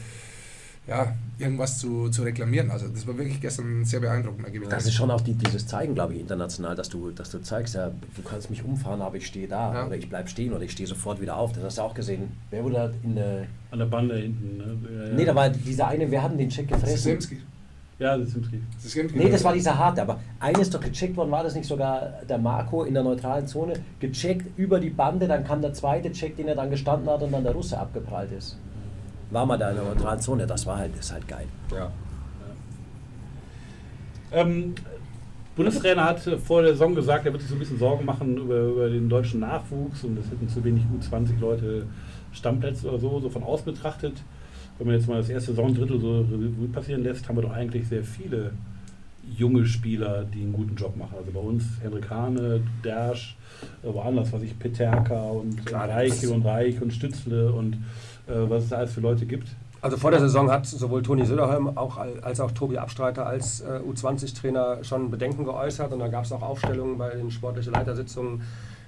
[0.88, 2.70] ja, irgendwas zu, zu reklamieren.
[2.70, 4.48] Also das war wirklich gestern sehr beeindruckend.
[4.70, 7.76] Das ist schon auch die, dieses Zeigen, glaube ich, international, dass du, dass du zeigst,
[7.76, 9.86] ja, du kannst mich umfahren, aber ich stehe da ja.
[9.88, 11.54] oder ich bleibe stehen oder ich stehe sofort wieder auf.
[11.54, 12.32] Das hast du auch gesehen.
[12.52, 13.48] Wer wurde da in der...
[13.72, 14.58] An der Bande hinten.
[14.58, 14.78] Ne?
[14.96, 15.14] Ja, ja.
[15.14, 16.98] Nee, da war dieser eine, wir hatten den Check gefressen.
[16.98, 17.38] Simski.
[17.98, 19.18] Ja, Simski.
[19.18, 22.38] Nee, das war dieser harte, aber eines doch gecheckt worden, war das nicht sogar der
[22.38, 26.50] Marco in der neutralen Zone, gecheckt über die Bande, dann kam der zweite Check, den
[26.50, 28.58] er dann gestanden hat und dann der Russe abgeprallt ist
[29.32, 30.48] war mal da in der neutralen Zone.
[30.48, 31.48] Das war halt, ist halt geil.
[31.72, 31.92] Ja.
[34.32, 34.76] Ähm,
[35.56, 38.62] Bundestrainer hat vor der Saison gesagt, er wird sich so ein bisschen Sorgen machen über,
[38.64, 41.86] über den deutschen Nachwuchs und es hätten zu wenig U20 Leute
[42.34, 44.14] Stammplätze oder so, so von aus betrachtet.
[44.78, 46.26] Wenn man jetzt mal das erste Saisondrittel so
[46.74, 48.52] passieren lässt, haben wir doch eigentlich sehr viele
[49.38, 51.16] junge Spieler, die einen guten Job machen.
[51.18, 53.38] Also bei uns Henrik Hane, Dersch,
[53.82, 57.78] woanders, was ich, Peterka und Klar, Reich und Reich und Stützle und äh,
[58.28, 59.48] was es da alles für Leute gibt.
[59.82, 63.80] Also vor der Saison hat sowohl Toni Söderholm auch, als auch Tobi Abstreiter als äh,
[63.88, 68.42] U20-Trainer schon Bedenken geäußert und da gab es auch Aufstellungen bei den sportlichen Leitersitzungen,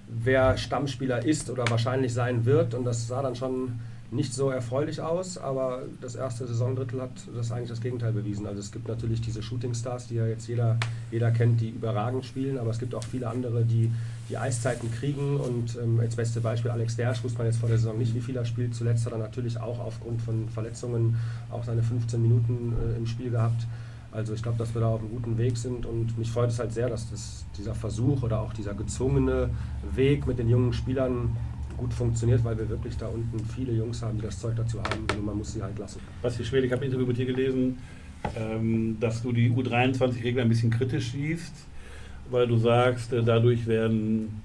[0.07, 5.01] wer Stammspieler ist oder wahrscheinlich sein wird und das sah dann schon nicht so erfreulich
[5.01, 8.47] aus, aber das erste Saisondrittel hat das eigentlich das Gegenteil bewiesen.
[8.47, 10.77] Also es gibt natürlich diese Shooting-Stars, die ja jetzt jeder,
[11.11, 13.91] jeder kennt, die überragend spielen, aber es gibt auch viele andere, die
[14.29, 17.77] die Eiszeiten kriegen und ähm, als beste Beispiel Alex Dersch, wusste man jetzt vor der
[17.77, 18.75] Saison nicht, wie viel er spielt.
[18.75, 21.17] Zuletzt hat er natürlich auch aufgrund von Verletzungen
[21.49, 23.67] auch seine 15 Minuten äh, im Spiel gehabt.
[24.11, 26.59] Also ich glaube, dass wir da auf einem guten Weg sind und mich freut es
[26.59, 29.49] halt sehr, dass das, dieser Versuch oder auch dieser gezwungene
[29.95, 31.35] Weg mit den jungen Spielern
[31.77, 35.05] gut funktioniert, weil wir wirklich da unten viele Jungs haben, die das Zeug dazu haben
[35.15, 36.01] und man muss sie halt lassen.
[36.21, 37.77] Basti Schwede, ich habe ein Interview mit dir gelesen,
[38.35, 41.53] ähm, dass du die U23-Regel ein bisschen kritisch siehst,
[42.29, 44.41] weil du sagst, äh, dadurch werden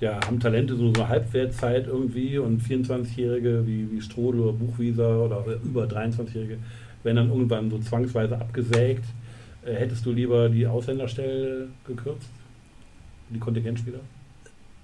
[0.00, 5.44] ja, haben Talente so eine Halbwertzeit irgendwie und 24-Jährige wie, wie Strodel oder Buchwieser oder
[5.62, 6.58] über 23-Jährige
[7.04, 9.04] werden dann irgendwann so zwangsweise abgesägt.
[9.64, 12.30] Äh, hättest du lieber die Ausländerstelle gekürzt?
[13.30, 14.00] Die Kontingentspieler?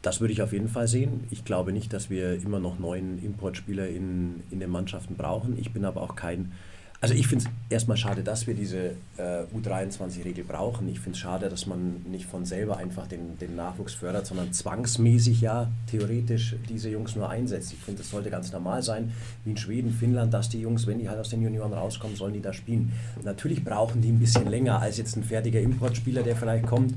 [0.02, 1.24] Das würde ich auf jeden Fall sehen.
[1.30, 5.58] Ich glaube nicht, dass wir immer noch neuen Importspieler in, in den Mannschaften brauchen.
[5.58, 6.52] Ich bin aber auch kein.
[7.00, 10.88] Also ich finde es erstmal schade, dass wir diese äh, U23-Regel brauchen.
[10.88, 14.52] Ich finde es schade, dass man nicht von selber einfach den, den Nachwuchs fördert, sondern
[14.52, 17.72] zwangsmäßig ja theoretisch diese Jungs nur einsetzt.
[17.72, 19.12] Ich finde, es sollte ganz normal sein,
[19.44, 22.34] wie in Schweden, Finnland, dass die Jungs, wenn die halt aus den Junioren rauskommen, sollen
[22.34, 22.92] die da spielen.
[23.22, 26.94] Natürlich brauchen die ein bisschen länger als jetzt ein fertiger Importspieler, der vielleicht kommt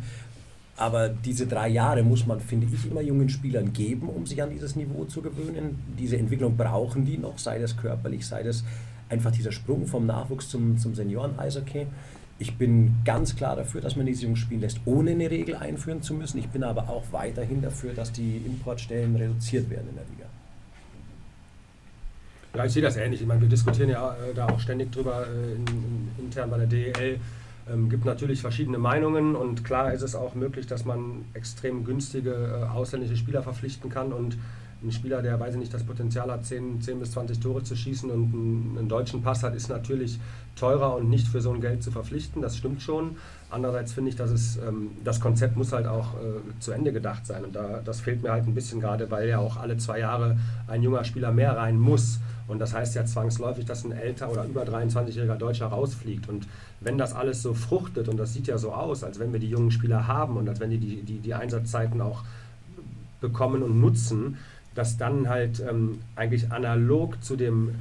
[0.78, 4.50] aber diese drei Jahre muss man, finde ich, immer jungen Spielern geben, um sich an
[4.50, 5.80] dieses Niveau zu gewöhnen.
[6.00, 8.64] Diese Entwicklung brauchen die noch, sei das körperlich, sei das
[9.10, 11.88] einfach dieser Sprung vom Nachwuchs zum, zum Senioren-Eishockey.
[12.40, 16.02] Ich bin ganz klar dafür, dass man diese Jungs spielen lässt, ohne eine Regel einführen
[16.02, 16.40] zu müssen.
[16.40, 20.26] Ich bin aber auch weiterhin dafür, dass die Importstellen reduziert werden in der Liga.
[22.56, 23.22] Ja, ich sehe das ähnlich.
[23.22, 26.58] Ich meine, wir diskutieren ja äh, da auch ständig drüber äh, in, in, intern bei
[26.58, 27.20] der DEL
[27.72, 32.32] Ähm, gibt natürlich verschiedene Meinungen und klar ist es auch möglich, dass man extrem günstige
[32.32, 34.38] äh, ausländische Spieler verpflichten kann und
[34.84, 37.76] ein Spieler, der, weiß ich nicht, das Potenzial hat, 10, 10 bis 20 Tore zu
[37.76, 40.20] schießen und einen, einen deutschen Pass hat, ist natürlich
[40.56, 42.42] teurer und nicht für so ein Geld zu verpflichten.
[42.42, 43.16] Das stimmt schon.
[43.52, 47.26] Andererseits finde ich, dass es, ähm, das Konzept muss halt auch äh, zu Ende gedacht
[47.26, 47.44] sein.
[47.44, 50.38] Und da, das fehlt mir halt ein bisschen gerade, weil ja auch alle zwei Jahre
[50.68, 52.20] ein junger Spieler mehr rein muss.
[52.48, 56.30] Und das heißt ja zwangsläufig, dass ein älter oder über 23-jähriger Deutscher rausfliegt.
[56.30, 56.48] Und
[56.80, 59.50] wenn das alles so fruchtet, und das sieht ja so aus, als wenn wir die
[59.50, 62.24] jungen Spieler haben und als wenn die die, die, die Einsatzzeiten auch
[63.20, 64.38] bekommen und nutzen,
[64.76, 67.76] dass dann halt ähm, eigentlich analog zu dem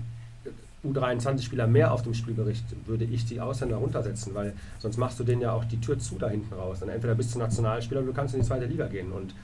[0.84, 5.42] U23-Spieler mehr auf dem Spielbericht würde ich die Ausländer runtersetzen, weil sonst machst du denen
[5.42, 6.80] ja auch die Tür zu da hinten raus.
[6.80, 9.12] Dann entweder bist du Nationalspieler oder du kannst in die zweite Liga gehen.
[9.12, 9.34] Und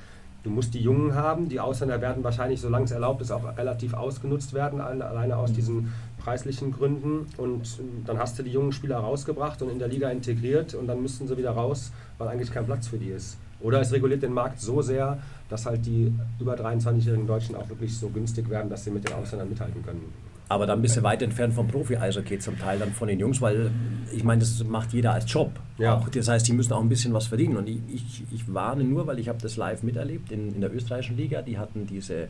[0.44, 1.48] du musst die Jungen haben.
[1.48, 5.92] Die Ausländer werden wahrscheinlich, solange es erlaubt ist, auch relativ ausgenutzt werden, alleine aus diesen
[6.18, 7.26] preislichen Gründen.
[7.36, 11.02] Und dann hast du die jungen Spieler rausgebracht und in der Liga integriert und dann
[11.02, 13.36] müssten sie wieder raus, weil eigentlich kein Platz für die ist.
[13.60, 15.18] Oder es reguliert den Markt so sehr,
[15.48, 19.14] dass halt die über 23-jährigen Deutschen auch wirklich so günstig werden, dass sie mit den
[19.14, 20.12] Ausländern mithalten können.
[20.48, 23.70] Aber dann bist du weit entfernt vom Profi-Eishockey zum Teil dann von den Jungs, weil
[24.14, 25.50] ich meine, das macht jeder als Job.
[25.78, 25.96] Ja.
[25.96, 27.56] Auch, das heißt, die müssen auch ein bisschen was verdienen.
[27.56, 30.72] Und ich, ich, ich warne nur, weil ich habe das live miterlebt in, in der
[30.72, 31.42] österreichischen Liga.
[31.42, 32.28] Die hatten diese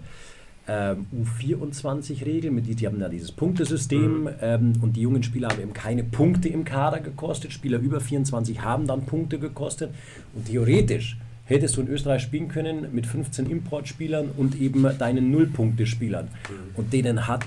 [0.66, 4.28] ähm, U24-Regel, die, die haben da dieses Punktesystem mhm.
[4.40, 7.52] ähm, und die jungen Spieler haben eben keine Punkte im Kader gekostet.
[7.52, 9.90] Spieler über 24 haben dann Punkte gekostet.
[10.34, 16.26] Und theoretisch hättest du in Österreich spielen können mit 15 Importspielern und eben deinen Nullpunktespielern.
[16.26, 16.76] Mhm.
[16.76, 17.44] Und denen hat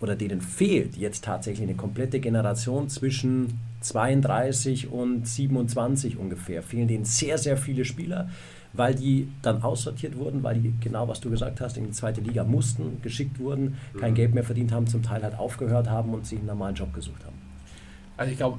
[0.00, 6.62] oder denen fehlt jetzt tatsächlich eine komplette Generation zwischen 32 und 27 ungefähr.
[6.62, 8.28] Fehlen denen sehr, sehr viele Spieler,
[8.72, 12.20] weil die dann aussortiert wurden, weil die, genau was du gesagt hast, in die zweite
[12.20, 14.16] Liga mussten, geschickt wurden, kein mhm.
[14.16, 17.24] Geld mehr verdient haben, zum Teil halt aufgehört haben und sich einen normalen Job gesucht
[17.24, 17.36] haben.
[18.16, 18.58] Also ich glaube,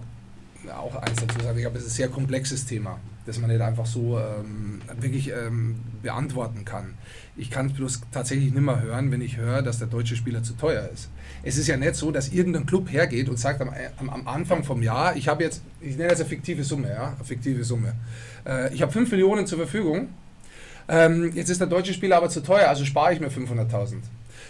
[0.75, 3.61] auch eins dazu sagen, ich glaube, es ist ein sehr komplexes Thema, das man nicht
[3.61, 6.95] einfach so ähm, wirklich ähm, beantworten kann.
[7.35, 10.43] Ich kann es bloß tatsächlich nicht mehr hören, wenn ich höre, dass der deutsche Spieler
[10.43, 11.09] zu teuer ist.
[11.43, 14.63] Es ist ja nicht so, dass irgendein Club hergeht und sagt am, am, am Anfang
[14.63, 17.93] vom Jahr, ich habe jetzt, ich nenne das eine fiktive Summe, ja, eine fiktive Summe.
[18.45, 20.07] Äh, ich habe 5 Millionen zur Verfügung,
[20.87, 23.95] ähm, jetzt ist der deutsche Spieler aber zu teuer, also spare ich mir 500.000.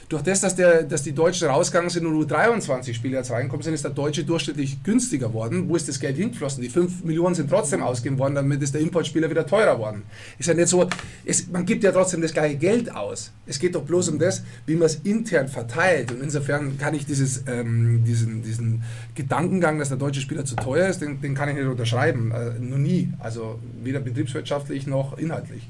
[0.10, 3.62] Durch das, dass, der, dass die Deutschen rausgegangen sind und nur 23 Spieler jetzt reinkommen
[3.62, 5.68] sind, ist der Deutsche durchschnittlich günstiger worden.
[5.68, 6.64] Wo ist das Geld hingeflossen?
[6.64, 10.04] Die 5 Millionen sind trotzdem ausgegeben worden, damit ist der Importspieler wieder teurer worden.
[10.40, 10.88] Ist ja nicht so,
[11.26, 13.34] es, man gibt ja trotzdem das gleiche Geld aus.
[13.46, 16.10] Es geht doch bloß um das, wie man es intern verteilt.
[16.14, 20.88] Und insofern kann ich dieses, ähm, diesen, diesen Gedankengang, dass der deutsche Spieler zu teuer
[20.88, 22.32] ist, den, den kann ich nicht unterschreiben.
[22.32, 23.12] Äh, nur nie.
[23.20, 25.68] Also weder betriebswirtschaftlich noch inhaltlich.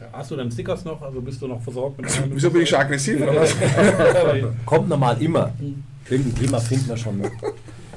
[0.00, 1.02] Ja, hast du dann Stickers noch?
[1.02, 2.00] Also bist du noch versorgt?
[2.00, 3.54] Mit Wieso bin ich schon aggressiv oder was?
[4.66, 5.52] Kommt normal immer.
[6.08, 7.30] Irgendein Thema finden wir schon noch,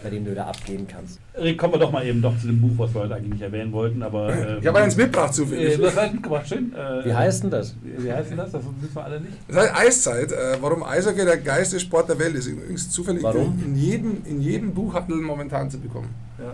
[0.03, 1.19] bei dem du da abgeben kannst.
[1.39, 3.41] Rick, kommen wir doch mal eben doch zu dem Buch, was wir heute eigentlich nicht
[3.41, 4.03] erwähnen wollten.
[4.03, 5.75] Aber, ähm, ich habe eins mitgebracht zufällig.
[5.75, 6.73] Äh, du hast eins mitgebracht, schön.
[6.75, 7.73] Äh, wie heißt denn das?
[7.81, 8.51] Wie heißt denn das?
[8.51, 9.33] Das wissen wir alle nicht.
[9.47, 10.31] Das heißt Eiszeit.
[10.33, 12.47] Äh, warum Eishockey der geilste Sport der Welt ist.
[12.47, 13.59] Übrigens zufällig warum?
[13.65, 16.09] In, jedem, in jedem Buchhandel momentan zu bekommen.
[16.37, 16.53] Ja.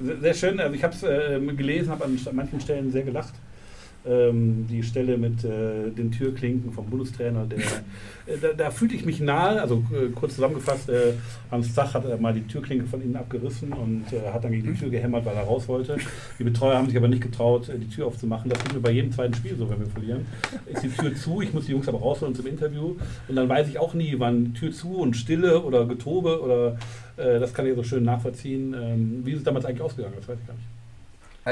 [0.00, 0.60] Sehr, sehr schön.
[0.60, 3.34] Also ich habe es äh, gelesen, habe an manchen Stellen sehr gelacht
[4.08, 9.04] ähm, die Stelle mit äh, den Türklinken vom Bundestrainer, der, äh, da, da, fühlte ich
[9.04, 11.14] mich nahe, also äh, kurz zusammengefasst, äh,
[11.50, 14.72] Hans Zach hat äh, mal die Türklinke von innen abgerissen und äh, hat dann gegen
[14.72, 15.96] die Tür gehämmert, weil er raus wollte.
[16.38, 18.50] Die Betreuer haben sich aber nicht getraut, die Tür aufzumachen.
[18.50, 20.26] Das tut mir bei jedem zweiten Spiel so, wenn wir verlieren.
[20.66, 22.96] Ist die Tür zu, ich muss die Jungs aber rausholen zum Interview
[23.28, 26.76] und dann weiß ich auch nie, wann Tür zu und Stille oder Getobe oder
[27.16, 28.76] das kann ich so schön nachvollziehen.
[28.80, 30.14] Ähm, wie ist es damals eigentlich ausgegangen?
[30.16, 30.77] Das weiß ich gar nicht.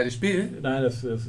[0.05, 0.51] Das Spiel?
[0.63, 1.29] Nein, das, das,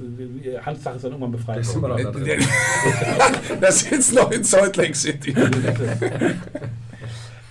[0.65, 1.59] Hans Tag ist dann irgendwann befreit.
[1.59, 1.97] Das, da
[3.61, 5.31] das sitzt noch in Salt Lake City.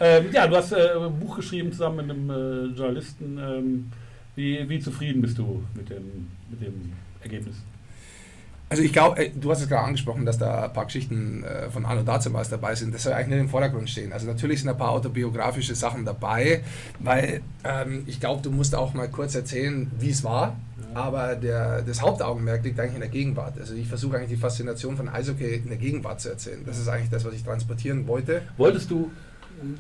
[0.01, 3.39] ähm, ja, du hast äh, ein Buch geschrieben zusammen mit einem äh, Journalisten.
[3.39, 3.93] Ähm,
[4.35, 7.57] wie, wie zufrieden bist du mit dem, mit dem Ergebnis?
[8.69, 11.71] Also ich glaube, äh, du hast es gerade angesprochen, dass da ein paar Geschichten äh,
[11.71, 12.95] von Arno Dazemals dabei sind.
[12.95, 14.13] Das soll eigentlich nicht im Vordergrund stehen.
[14.13, 16.63] Also natürlich sind ein paar autobiografische Sachen dabei,
[16.99, 20.57] weil ähm, ich glaube, du musst auch mal kurz erzählen, wie es war.
[20.95, 23.59] Aber der, das Hauptaugenmerk liegt eigentlich in der Gegenwart.
[23.61, 26.63] Also ich versuche eigentlich die Faszination von Eishockey in der Gegenwart zu erzählen.
[26.65, 28.43] Das ist eigentlich das, was ich transportieren wollte.
[28.57, 29.11] Wolltest du,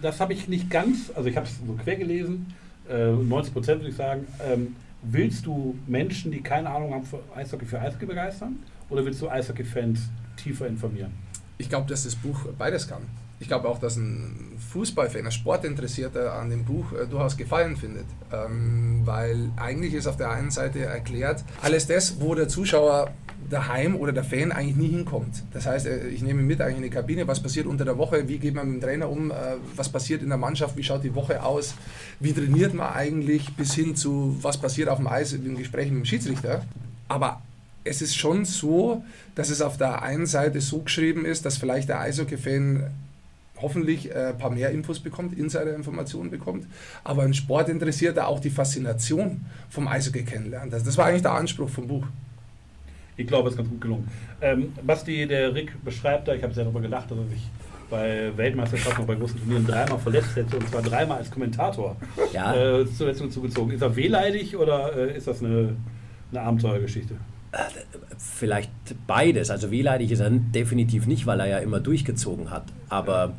[0.02, 2.54] das habe ich nicht ganz, also ich habe es so quer gelesen,
[2.88, 7.20] äh, 90 Prozent würde ich sagen, ähm, willst du Menschen, die keine Ahnung haben für
[7.34, 8.56] Eishockey, für Eishockey begeistern?
[8.90, 10.00] Oder willst du Eishockey-Fans
[10.36, 11.12] tiefer informieren?
[11.58, 13.02] Ich glaube, dass das Buch beides kann
[13.38, 18.06] ich glaube auch, dass ein Fußballfan, ein Sportinteressierter an dem Buch äh, durchaus Gefallen findet.
[18.32, 23.10] Ähm, weil eigentlich ist auf der einen Seite erklärt, alles das, wo der Zuschauer
[23.50, 25.44] daheim oder der Fan eigentlich nie hinkommt.
[25.52, 28.26] Das heißt, äh, ich nehme mit eigentlich in die Kabine, was passiert unter der Woche,
[28.26, 29.34] wie geht man mit dem Trainer um, äh,
[29.76, 31.74] was passiert in der Mannschaft, wie schaut die Woche aus,
[32.20, 35.94] wie trainiert man eigentlich, bis hin zu was passiert auf dem Eis in den Gesprächen
[35.94, 36.64] mit dem Schiedsrichter.
[37.08, 37.42] Aber
[37.86, 41.88] es ist schon so, dass es auf der einen Seite so geschrieben ist, dass vielleicht
[41.88, 42.90] der Eishockey-Fan
[43.62, 46.66] hoffentlich äh, ein paar mehr Infos bekommt, Insider-Informationen bekommt,
[47.04, 50.72] aber ein Sportinteressierter auch die Faszination vom Eishockey kennenlernt.
[50.74, 52.06] Also das war eigentlich der Anspruch vom Buch.
[53.16, 54.08] Ich glaube, es ist ganz gut gelungen.
[54.42, 57.48] Ähm, Basti, der Rick beschreibt da, ich habe sehr darüber gelacht, dass er sich
[57.88, 61.96] bei Weltmeisterschaften und bei großen Turnieren dreimal verletzt hätte und zwar dreimal als Kommentator
[62.32, 62.54] Ja.
[62.54, 63.72] äh, Verletzung zugezogen.
[63.72, 65.76] Ist er wehleidig oder äh, ist das eine,
[66.30, 67.14] eine Abenteuergeschichte?
[68.18, 68.70] Vielleicht
[69.06, 69.50] beides.
[69.50, 72.64] Also wehleidig ist er definitiv nicht, weil er ja immer durchgezogen hat.
[72.88, 73.34] Aber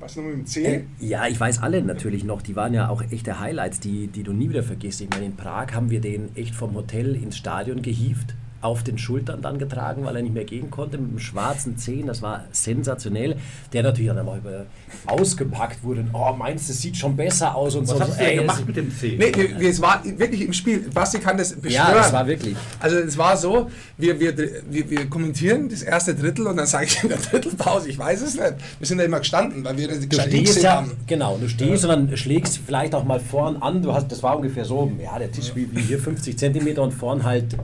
[0.00, 0.84] Was nur mit dem äh, C?
[1.00, 4.32] ja, ich weiß alle natürlich noch, die waren ja auch echte Highlights, die, die du
[4.32, 5.00] nie wieder vergisst.
[5.00, 8.98] Ich meine, in Prag haben wir den echt vom Hotel ins Stadion gehievt, auf den
[8.98, 12.06] Schultern dann getragen, weil er nicht mehr gehen konnte, mit einem schwarzen Zehen.
[12.06, 13.36] Das war sensationell.
[13.72, 14.66] Der natürlich dann mal
[15.06, 16.00] ausgepackt wurde.
[16.00, 18.00] Und, oh, meinst du, das sieht schon besser aus und Was so.
[18.00, 19.16] hast du denn gemacht mit dem C?
[19.18, 20.80] Nee, nee, es war wirklich im Spiel.
[20.92, 21.88] Basti kann das beschwören.
[21.88, 22.56] Ja, das war wirklich.
[22.80, 26.86] Also es war so, wir, wir, wir, wir kommentieren das erste Drittel und dann sage
[26.86, 28.54] ich in der Drittelpause, ich weiß es nicht.
[28.78, 30.92] Wir sind da immer gestanden, weil wir das Du stehst ja, haben.
[31.06, 33.82] genau, du stehst und dann schlägst vielleicht auch mal vorn an.
[33.82, 36.92] Du hast, das war ungefähr so, ja, der Tisch wie, wie hier 50 Zentimeter und
[36.92, 37.56] vorn halt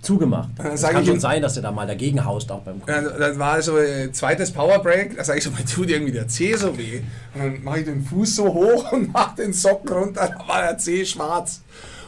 [0.00, 0.48] zugemacht.
[0.58, 3.00] dann Es kann schon ihm- sein, dass du da mal dagegen haust, auch beim Ja,
[3.02, 6.54] dann war so äh, zweites Powerbreak, da sage ich so, mir tut irgendwie der Zeh
[6.56, 7.00] so weh.
[7.34, 10.62] Und dann mache ich den Fuß so hoch und mache den Socken runter, da war
[10.62, 11.62] der Zeh schwarz.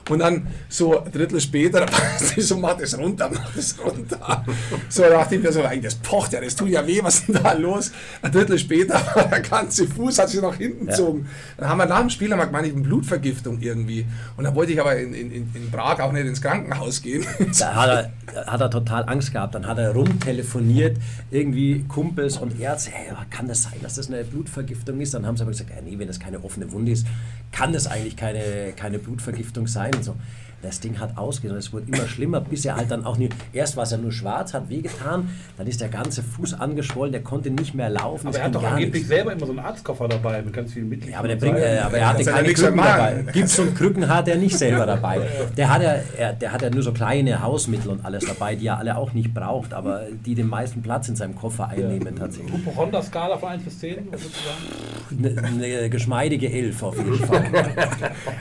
[0.08, 1.86] Und dann so ein Drittel später,
[2.36, 4.44] es so, mach das runter, mach das runter.
[4.88, 7.20] So da dachte ich mir so, eigentlich, das pocht ja, das tut ja weh, was
[7.20, 7.90] ist denn da los?
[8.22, 10.92] Ein Drittel später war der ganze Fuß, hat sich nach hinten Ja.
[10.92, 11.26] gezogen.
[11.56, 14.06] Dann haben wir nach dem Spiel, haben wir gemeint, ich Blutvergiftung irgendwie.
[14.36, 17.26] Und dann wollte ich aber in, in, in Prag auch nicht ins Krankenhaus gehen.
[17.58, 19.54] Da hat er, hat er total Angst gehabt.
[19.54, 20.98] Dann hat er rumtelefoniert,
[21.30, 22.90] irgendwie Kumpels und Ärzte.
[22.90, 25.14] Hey, kann das sein, dass das eine Blutvergiftung ist?
[25.14, 27.06] Dann haben sie aber gesagt, ja, nee, wenn das keine offene Wunde ist,
[27.54, 29.94] kann das eigentlich keine, keine Blutvergiftung sein.
[29.94, 30.16] Und so.
[30.64, 33.34] Das Ding hat ausgesehen, es wurde immer schlimmer, bis er halt dann auch nicht.
[33.52, 37.22] Erst war es ja nur schwarz, hat wehgetan, dann ist der ganze Fuß angeschwollen, der
[37.22, 38.28] konnte nicht mehr laufen.
[38.28, 39.08] Aber er hat doch angeblich nichts.
[39.08, 41.12] selber immer so einen Arztkoffer dabei mit ganz vielen Mitteln.
[41.12, 43.24] Ja, aber, der bringt, äh, aber er hatte keine nichts Krücken dabei.
[43.32, 45.20] Gips und Krücken hat er nicht selber dabei.
[45.56, 48.66] Der hat, ja, er, der hat ja nur so kleine Hausmittel und alles dabei, die
[48.66, 52.52] er alle auch nicht braucht, aber die den meisten Platz in seinem Koffer einnehmen tatsächlich.
[52.52, 55.36] Hypochonder-Skala von 1 bis 10, was würdest du sagen?
[55.50, 57.44] Eine, eine geschmeidige Elf auf jeden Fall.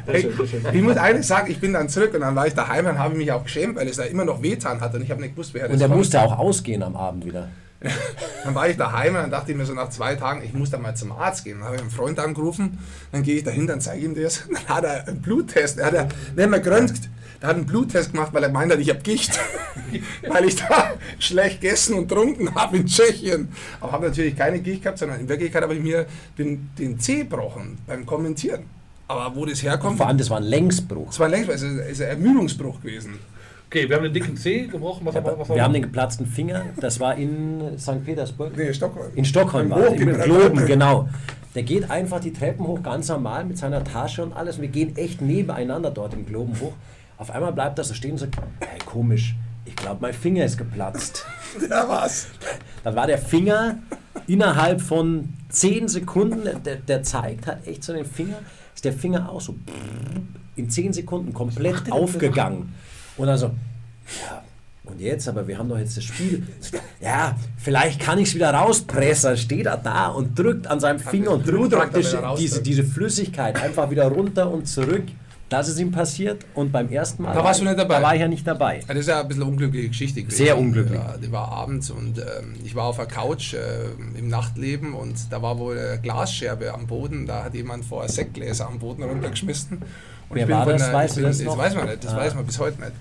[0.05, 0.29] Hey,
[0.73, 3.15] ich muss eines sagen, ich bin dann zurück und dann war ich daheim und habe
[3.15, 5.53] mich auch geschämt, weil es da immer noch wehtan hat und ich habe nicht gewusst,
[5.53, 5.97] wer das Und er war.
[5.97, 7.49] musste auch ausgehen am Abend wieder.
[8.43, 10.69] Dann war ich daheim und dann dachte ich mir so nach zwei Tagen, ich muss
[10.69, 11.57] da mal zum Arzt gehen.
[11.57, 12.79] Dann habe ich einen Freund angerufen,
[13.11, 14.47] dann gehe ich dahin, dann zeige ich ihm das.
[14.67, 17.09] Dann hat er einen Bluttest, er hat er nicht mehr geröntgt.
[17.41, 19.37] Der hat einen Bluttest gemacht, weil er gemeint hat, ich habe Gicht.
[20.29, 23.49] weil ich da schlecht gegessen und trunken habe in Tschechien.
[23.81, 26.05] Aber habe natürlich keine Gicht gehabt, sondern in Wirklichkeit habe ich mir
[26.37, 28.63] den, den Zeh gebrochen beim Kommentieren.
[29.13, 31.07] Aber wo das herkommt, vor allem, das war ein Längsbruch.
[31.07, 33.19] das war längst, es ist es ist ein Ermüdungsbruch gewesen.
[33.67, 35.05] Okay, wir haben den dicken C gebrochen.
[35.05, 38.05] Was, was, was Wir haben den geplatzten Finger, das war in St.
[38.05, 38.55] Petersburg.
[38.55, 39.11] Nee, Stockholm.
[39.15, 41.09] In Stockholm Im war es, im Globen, genau.
[41.55, 44.61] Der geht einfach die Treppen hoch, ganz normal mit seiner Tasche und alles.
[44.61, 46.73] Wir gehen echt nebeneinander dort im Globen hoch.
[47.17, 50.57] Auf einmal bleibt er so stehen und sagt, hey, komisch, ich glaube, mein Finger ist
[50.57, 51.25] geplatzt.
[51.69, 52.29] Ja, was?
[52.83, 53.77] Dann war der Finger
[54.25, 58.39] innerhalb von 10 Sekunden, der, der zeigt, hat echt so den Finger,
[58.83, 59.55] ist der Finger auch so
[60.55, 62.73] in 10 Sekunden komplett aufgegangen.
[63.15, 64.43] Und also, ja,
[64.83, 66.45] und jetzt, aber wir haben doch jetzt das Spiel.
[66.99, 69.37] Ja, vielleicht kann ich es wieder rauspressen.
[69.37, 71.95] Steht er da und drückt an seinem Finger und drückt
[72.37, 75.05] diese, diese Flüssigkeit einfach wieder runter und zurück.
[75.53, 77.35] Das ist ihm passiert und beim ersten Mal.
[77.35, 77.97] Da warst du nicht dabei?
[77.97, 78.79] Da war ich ja nicht dabei.
[78.87, 80.35] Das ist ja ein bisschen eine unglückliche Geschichte gewesen.
[80.37, 80.99] Sehr unglücklich.
[80.99, 83.59] Ja, die war abends und ähm, ich war auf der Couch äh,
[84.17, 87.27] im Nachtleben und da war wohl eine Glasscherbe am Boden.
[87.27, 89.77] Da hat jemand vorher Sektgläser am Boden runtergeschmissen.
[90.29, 90.85] Und Wer war das?
[90.85, 91.57] der- Weißt du das das noch?
[91.59, 92.17] weiß man nicht, das Ah.
[92.17, 92.93] weiß man bis heute nicht.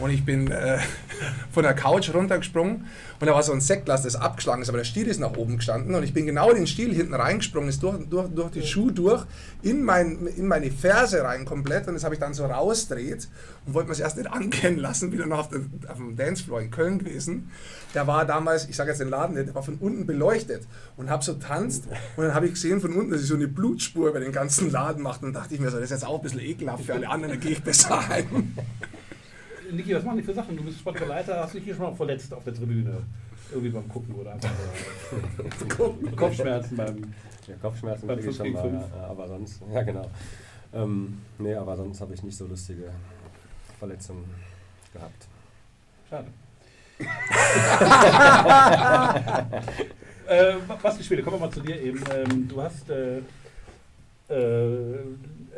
[0.00, 0.78] Und ich bin äh,
[1.52, 2.86] von der Couch runtergesprungen
[3.20, 5.58] und da war so ein Sektglas, das abgeschlagen ist, aber der Stiel ist nach oben
[5.58, 8.62] gestanden und ich bin genau in den Stiel hinten reingesprungen, ist durch, durch, durch die
[8.62, 9.26] Schuhe durch,
[9.62, 13.28] in, mein, in meine Ferse rein komplett und das habe ich dann so rausdreht
[13.66, 16.62] und wollte mir es erst nicht ankennen lassen, wieder noch auf, der, auf dem Dancefloor
[16.62, 17.50] in Köln gewesen.
[17.94, 21.10] Der war damals, ich sage jetzt den Laden nicht, der war von unten beleuchtet und
[21.10, 21.84] habe so tanzt
[22.16, 24.70] und dann habe ich gesehen von unten, dass ich so eine Blutspur über den ganzen
[24.70, 26.94] Laden macht und dachte ich mir so, das ist jetzt auch ein bisschen ekelhaft für
[26.94, 28.54] alle anderen, dann gehe ich besser heim.
[29.72, 30.56] Niki, was machen die für Sachen?
[30.56, 33.02] Du bist sportlicher Leiter, hast dich hier schon mal verletzt auf der Tribüne?
[33.50, 34.50] Irgendwie beim Gucken oder einfach
[35.76, 35.98] so.
[36.16, 37.14] Kopfschmerzen beim.
[37.46, 38.94] Ja, Kopfschmerzen Beim kriege ich 5 schon mal, 5.
[38.94, 40.10] ja, aber sonst, ja genau.
[40.72, 42.90] Ähm, nee, aber sonst habe ich nicht so lustige
[43.78, 44.24] Verletzungen
[44.92, 45.26] gehabt.
[46.08, 46.26] Schade.
[50.28, 51.24] äh, was gespielt?
[51.24, 52.04] Kommen wir mal zu dir eben.
[52.14, 53.20] Ähm, du hast äh,
[54.28, 54.98] äh,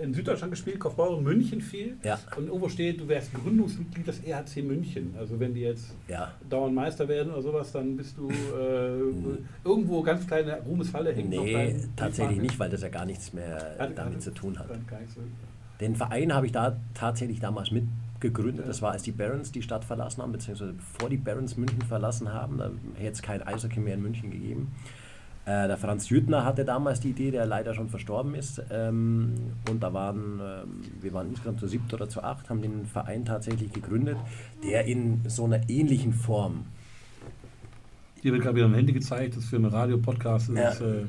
[0.02, 1.96] in Süddeutschland gespielt, Kaufbeuren München viel.
[2.02, 2.18] Ja.
[2.36, 5.14] Und irgendwo steht, du wärst Gründungsmitglied des EHC München.
[5.18, 6.32] Also wenn die jetzt Ja.
[6.50, 8.98] dauernd Meister werden oder sowas, dann bist du äh,
[9.64, 13.94] irgendwo ganz kleine Ruhmesfalle hängt Nee, tatsächlich nicht, weil das ja gar nichts mehr Fahne.
[13.94, 14.68] damit zu tun hat.
[15.80, 18.68] Den Verein habe ich da tatsächlich damals mitgegründet.
[18.68, 22.32] Das war, als die Barons die Stadt verlassen haben, beziehungsweise bevor die Barons München verlassen
[22.32, 22.58] haben.
[22.58, 24.72] Da hätte es kein Eishockey mehr in München gegeben.
[25.44, 28.62] Äh, der Franz Jüttner hatte damals die Idee, der leider schon verstorben ist.
[28.70, 29.34] Ähm,
[29.68, 33.24] und da waren, ähm, wir waren insgesamt zu siebt oder zu acht, haben den Verein
[33.24, 34.16] tatsächlich gegründet,
[34.64, 36.66] der in so einer ähnlichen Form
[38.20, 40.50] Hier wird gerade wieder ein Handy gezeigt, das ist für einen Radio-Podcast.
[40.50, 40.68] Das Ja.
[40.70, 41.02] ist, äh,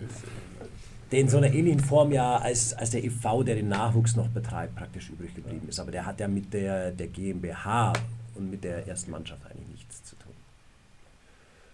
[1.12, 4.30] der in so einer ähnlichen Form ja als, als der e.V., der den Nachwuchs noch
[4.30, 5.80] betreibt, praktisch übrig geblieben ist.
[5.80, 7.94] Aber der hat ja mit der, der GmbH
[8.34, 9.63] und mit der ersten Mannschaft eigentlich.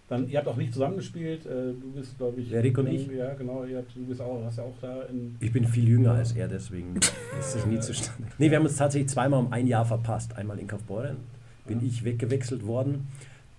[0.10, 1.45] Dann, ihr habt auch nicht zusammengespielt.
[1.45, 2.50] Äh, du bist, glaube ich.
[2.50, 3.08] Ja, Rick und ich.
[3.08, 3.63] Ja, genau.
[3.63, 5.36] Ihr habt, du bist auch, hast ja auch da in.
[5.39, 8.24] Ich bin viel jünger als er, deswegen ist das nie zustande.
[8.38, 10.36] Nee, wir haben uns tatsächlich zweimal um ein Jahr verpasst.
[10.36, 11.17] Einmal in Kaufbeuren
[11.65, 13.08] bin ich weggewechselt worden.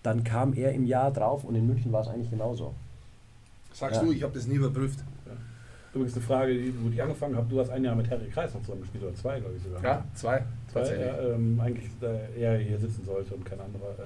[0.03, 2.75] Dann kam er im Jahr drauf und in München war es eigentlich genauso.
[3.73, 4.07] Sagst Ja.
[4.07, 4.99] du, ich habe das nie überprüft.
[5.93, 7.47] Übrigens eine Frage, die- wo ich angefangen habe.
[7.51, 9.83] Du hast ein Jahr mit Harry Kreis noch zusammengespielt, oder zwei, glaube ich sogar.
[9.83, 10.43] Ja, zwei.
[10.73, 13.91] Zwei, ja, ähm, eigentlich äh, er hier sitzen sollte und kein anderer.
[13.99, 14.03] Äh,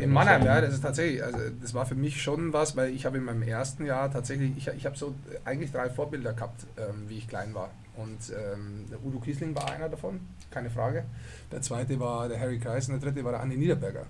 [0.00, 3.06] In Mannheim, ja, das ist tatsächlich, also das war für mich schon was, weil ich
[3.06, 7.04] habe in meinem ersten Jahr tatsächlich, ich, ich habe so eigentlich drei Vorbilder gehabt, ähm,
[7.08, 7.70] wie ich klein war.
[7.96, 11.04] Und ähm, Udo Kiesling war einer davon, keine Frage.
[11.50, 14.06] Der zweite war der Harry Kreis und der dritte war der Andi Niederberger.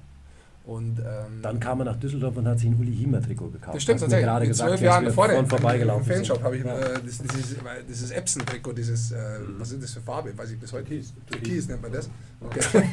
[0.64, 3.74] Und ähm, Dann kam er nach Düsseldorf und hat sich ein Uli Hiemer Trikot gekauft.
[3.74, 4.26] das stimmt mir tatsächlich.
[4.26, 6.14] gerade Mit gesagt, zwölf Jahren vorhin im vorbeigelaufen sind.
[6.14, 6.78] Fanshop habe ich Ja.
[6.78, 7.56] äh, das, dieses,
[7.88, 9.16] dieses Epson-Trikot, dieses, äh,
[9.58, 10.36] was ist das für Farbe?
[10.38, 10.84] Weiß ich bis heute.
[10.86, 11.12] Türkis.
[11.28, 12.08] Türkis nennt man das.
[12.40, 12.60] Okay.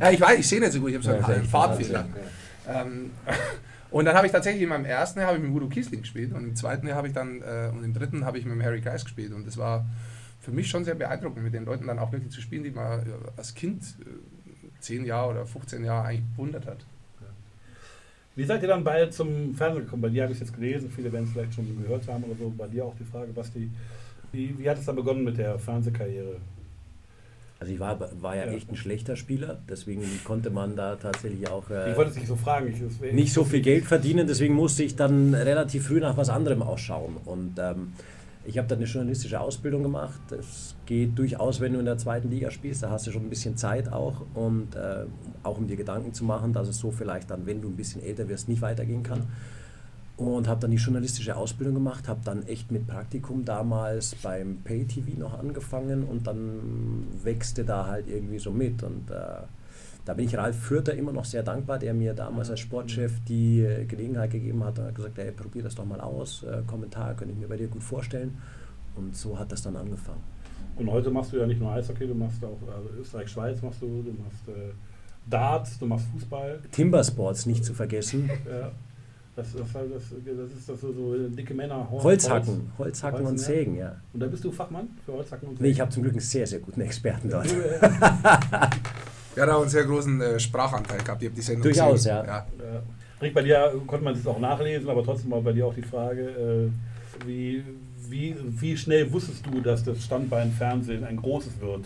[0.00, 2.04] ja, ich weiß, ich sehe nicht so gut, ich habe so Ja, einen Farbfehler.
[2.68, 3.10] Ähm,
[3.92, 6.32] und dann habe ich tatsächlich in meinem ersten Jahr habe ich mit Udo Kiesling gespielt
[6.32, 8.62] und im zweiten Jahr habe ich dann äh, und im dritten habe ich mit dem
[8.64, 9.86] Harry Kreis gespielt und das war
[10.40, 13.00] für mich schon sehr beeindruckend, mit den Leuten dann auch wirklich zu spielen, die man
[13.00, 13.04] äh,
[13.36, 14.04] als Kind äh,
[14.80, 16.78] 10 Jahre oder 15 Jahre eigentlich bewundert hat.
[18.36, 20.02] Wie seid ihr dann beide zum Fernsehen gekommen?
[20.02, 22.36] Bei dir habe ich es jetzt gelesen, viele werden es vielleicht schon gehört haben oder
[22.38, 22.52] so.
[22.56, 23.68] Bei dir auch die Frage, Basti,
[24.30, 26.36] wie, wie hat es dann begonnen mit der Fernsehkarriere?
[27.60, 28.52] Also ich war, war ja Ja.
[28.52, 32.36] echt ein schlechter Spieler, deswegen konnte man da tatsächlich auch äh, Ich wollte nicht so
[32.36, 32.68] fragen.
[32.68, 36.62] Ich, nicht so viel Geld verdienen, deswegen musste ich dann relativ früh nach was anderem
[36.62, 37.16] ausschauen.
[37.24, 37.94] Und ähm,
[38.48, 40.18] ich habe dann eine journalistische Ausbildung gemacht.
[40.30, 43.28] Das geht durchaus, wenn du in der zweiten Liga spielst, da hast du schon ein
[43.28, 45.04] bisschen Zeit auch und äh,
[45.42, 48.02] auch um dir Gedanken zu machen, dass es so vielleicht dann, wenn du ein bisschen
[48.02, 49.26] älter wirst, nicht weitergehen kann.
[50.16, 55.20] Und habe dann die journalistische Ausbildung gemacht, habe dann echt mit Praktikum damals beim Pay-TV
[55.20, 58.82] noch angefangen und dann wächste da halt irgendwie so mit.
[58.82, 59.42] Und äh,
[60.08, 63.60] da bin ich Ralf Fürther immer noch sehr dankbar, der mir damals als Sportchef die
[63.60, 67.12] äh, Gelegenheit gegeben hat und hat gesagt, ey, probier das doch mal aus, äh, Kommentar
[67.14, 68.38] könnte ich mir bei dir gut vorstellen.
[68.96, 70.22] Und so hat das dann angefangen.
[70.76, 73.86] Und heute machst du ja nicht nur Eishockey, du machst auch also Österreich-Schweiz machst du,
[74.02, 74.72] du machst äh,
[75.28, 76.58] Darts, du machst Fußball.
[76.72, 78.30] Timbersports nicht zu vergessen.
[78.50, 78.70] Ja.
[79.36, 81.86] Das, das, das, das ist das so, so dicke Männer.
[81.90, 83.38] Holz- Holzhacken, Holzhacken und.
[83.38, 83.94] Sägen, ja.
[84.12, 86.44] Und da bist du Fachmann für Holzhacken und Nee, ich habe zum Glück einen sehr,
[86.46, 87.46] sehr guten Experten dort.
[89.38, 92.16] Er hat auch einen sehr großen äh, Sprachanteil gehabt, ihr habt die Sendung Durchaus, gesehen.
[92.16, 92.24] ja.
[92.26, 92.46] Ja.
[93.20, 95.82] Rick, bei dir konnte man es auch nachlesen, aber trotzdem mal bei dir auch die
[95.82, 96.70] Frage,
[97.22, 97.64] äh, wie,
[98.08, 101.84] wie, wie schnell wusstest du, dass das Standbein Fernsehen ein großes wird?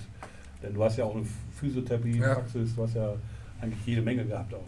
[0.62, 1.24] Denn du hast ja auch eine
[1.58, 3.14] Physiotherapie-Praxis, du hast ja
[3.60, 4.66] eigentlich jede Menge gehabt auch.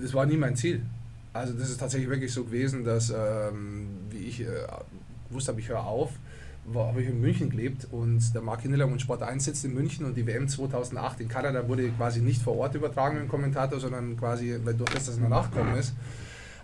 [0.00, 0.82] Das war nie mein Ziel.
[1.32, 4.44] Also das ist tatsächlich wirklich so gewesen, dass ähm, wie ich äh,
[5.28, 6.16] gewusst habe, ich höre auf, war-
[6.74, 10.04] habe ich in München gelebt und der Mark Hindelang und Sport 1 sitzt in München
[10.04, 13.78] und die WM 2008 in Kanada wurde quasi nicht vor Ort übertragen mit dem Kommentator,
[13.78, 15.94] sondern quasi, weil durch das, dass es noch nachgekommen ist,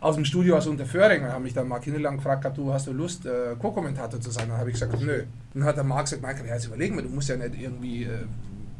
[0.00, 1.22] aus dem Studio aus Unterföhring.
[1.22, 4.30] Da hat mich dann Mark Hindelang gefragt, gehabt, du hast du Lust, äh, Co-Kommentator zu
[4.30, 4.48] sein?
[4.48, 5.22] Dann habe ich gesagt, nö.
[5.54, 8.24] Dann hat der Mark gesagt, Michael, jetzt überlegen wir, du musst ja nicht irgendwie äh,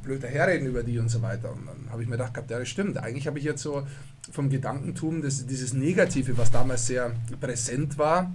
[0.03, 1.53] blöd daherreden über die und so weiter.
[1.53, 2.99] Und dann habe ich mir gedacht, ja, das stimmt.
[2.99, 3.87] Eigentlich habe ich jetzt so
[4.33, 8.33] vom Gedankentum, das, dieses Negative, was damals sehr präsent war,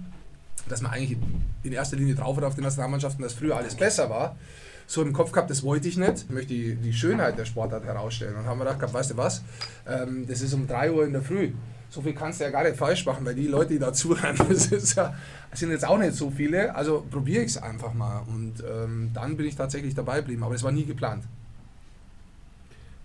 [0.68, 1.18] dass man eigentlich
[1.62, 4.36] in erster Linie drauf hat auf den Nationalmannschaften, dass früher alles besser war,
[4.86, 6.24] so im Kopf gehabt, das wollte ich nicht.
[6.24, 8.36] Ich möchte die, die Schönheit der Sportart herausstellen.
[8.36, 9.44] Und haben wir gedacht, weißt du was,
[9.86, 11.52] ähm, das ist um 3 Uhr in der Früh.
[11.90, 14.36] So viel kannst du ja gar nicht falsch machen, weil die Leute, die da zuhören,
[14.48, 15.14] das, ja,
[15.52, 16.74] sind jetzt auch nicht so viele.
[16.74, 18.22] Also probiere ich es einfach mal.
[18.28, 21.24] Und ähm, dann bin ich tatsächlich dabei geblieben, aber das war nie geplant.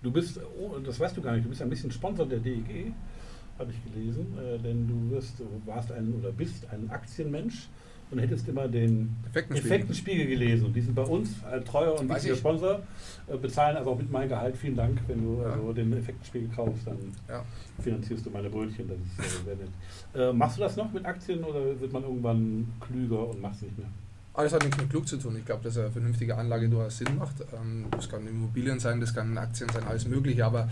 [0.01, 2.93] Du bist, oh, das weißt du gar nicht, du bist ein bisschen Sponsor der DEG,
[3.59, 7.67] habe ich gelesen, äh, denn du wirst, du warst ein oder bist ein Aktienmensch
[8.11, 10.27] und hättest immer den Effektenspiegel.
[10.27, 10.65] Gelesen.
[10.67, 12.39] Und die sind bei uns ein treuer und wichtiger ich.
[12.39, 12.81] Sponsor,
[13.27, 14.55] äh, bezahlen also auch mit meinem Gehalt.
[14.57, 15.51] Vielen Dank, wenn du Ja.
[15.53, 16.97] also den Effektenspiegel kaufst, dann
[17.27, 17.43] Ja.
[17.81, 18.87] finanzierst du meine Brötchen.
[18.87, 19.69] Das ist äh, sehr nett.
[20.13, 23.61] Äh, machst du das noch mit Aktien oder wird man irgendwann klüger und macht es
[23.63, 23.87] nicht mehr?
[24.35, 25.35] Alles hat nichts mit klug zu tun.
[25.37, 27.35] Ich glaube, dass eine vernünftige Anlage durchaus Sinn macht.
[27.53, 30.43] Ähm, Das kann Immobilien sein, das kann Aktien sein, alles Mögliche.
[30.43, 30.69] Aber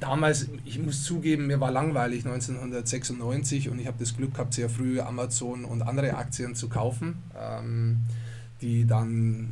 [0.00, 4.68] damals, ich muss zugeben, mir war langweilig 1996 und ich habe das Glück gehabt, sehr
[4.68, 7.98] früh Amazon und andere Aktien zu kaufen, ähm,
[8.60, 9.50] die dann,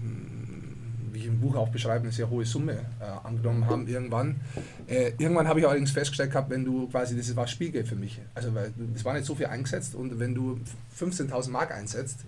[1.12, 4.40] wie ich im Buch auch beschreibe, eine sehr hohe Summe äh, angenommen haben irgendwann.
[4.88, 8.20] Äh, irgendwann habe ich allerdings festgestellt gehabt, wenn du quasi, das war Spielgeld für mich.
[8.34, 10.59] Also weil das war nicht so viel eingesetzt und wenn du
[10.98, 12.24] 15.000 Mark einsetzt,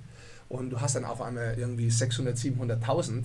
[0.49, 3.25] und du hast dann auf einmal irgendwie 600, 700.000,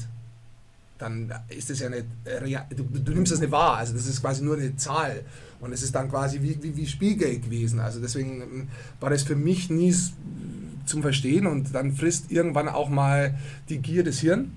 [0.97, 4.21] dann ist das ja nicht, real- du, du nimmst das nicht wahr, also das ist
[4.21, 5.23] quasi nur eine Zahl
[5.59, 8.67] und es ist dann quasi wie, wie, wie Spielgeld gewesen, also deswegen ähm,
[8.99, 9.95] war das für mich nie
[10.85, 13.35] zum Verstehen und dann frisst irgendwann auch mal
[13.69, 14.55] die Gier das Hirn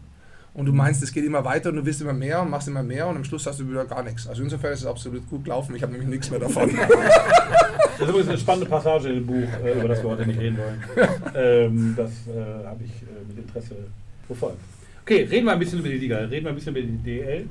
[0.55, 2.83] und du meinst, es geht immer weiter und du willst immer mehr und machst immer
[2.83, 4.27] mehr und am Schluss hast du wieder gar nichts.
[4.27, 6.71] Also insofern ist es absolut gut gelaufen, ich habe nämlich nichts mehr davon.
[7.97, 10.41] Das ist übrigens eine spannende Passage in dem Buch, äh, über das wir heute nicht
[10.41, 10.83] reden wollen.
[11.37, 13.77] Ähm, das äh, habe ich äh, mit Interesse
[14.27, 14.59] verfolgt.
[15.03, 17.47] Okay, reden wir ein bisschen über die Liga, reden wir ein bisschen über die DL.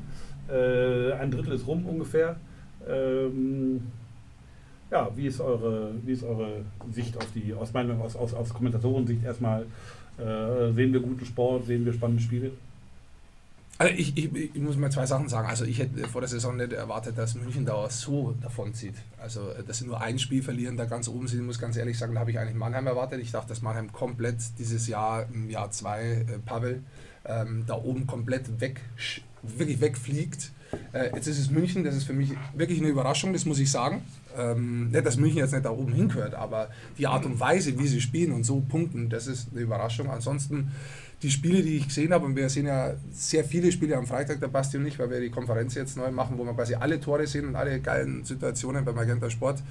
[0.49, 2.35] Äh, ein Drittel ist rum ungefähr.
[2.85, 3.83] Ähm,
[4.91, 8.53] ja, wie ist eure, wie ist eure Sicht auf die, aus meiner, aus, aus, aus
[8.53, 9.61] Kommentatorensicht erstmal,
[10.17, 12.51] äh, sehen wir guten Sport, sehen wir spannende Spiele?
[13.77, 15.47] Also ich, ich, ich muss mal zwei Sachen sagen.
[15.47, 18.95] Also ich hätte vor der Saison nicht erwartet, dass München da so davon zieht.
[19.17, 21.39] Also äh, dass sie nur ein Spiel verlieren, da ganz oben sind.
[21.39, 23.19] Ich muss ganz ehrlich sagen, da habe ich eigentlich Mannheim erwartet.
[23.21, 26.83] Ich dachte, dass Mannheim komplett dieses Jahr, im Jahr zwei, äh, Pavel,
[27.25, 28.81] ähm, da oben komplett weg,
[29.41, 30.51] wirklich wegfliegt.
[30.91, 33.71] Äh, jetzt ist es München, das ist für mich wirklich eine Überraschung, das muss ich
[33.71, 34.01] sagen.
[34.37, 37.87] Ähm, nicht, dass München jetzt nicht da oben hingehört, aber die Art und Weise, wie
[37.87, 40.09] sie spielen und so punkten, das ist eine Überraschung.
[40.09, 40.71] Ansonsten
[41.23, 44.41] die Spiele, die ich gesehen habe, und wir sehen ja sehr viele Spiele am Freitag,
[44.41, 46.99] der Basti und ich, weil wir die Konferenz jetzt neu machen, wo wir quasi alle
[46.99, 49.63] Tore sehen und alle geilen Situationen beim Magenta Sport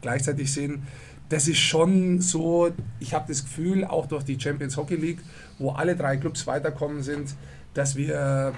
[0.00, 0.82] gleichzeitig sehen.
[1.28, 5.18] Das ist schon so, ich habe das Gefühl, auch durch die Champions Hockey League,
[5.58, 7.34] wo alle drei Clubs weiterkommen sind,
[7.74, 8.52] dass wir,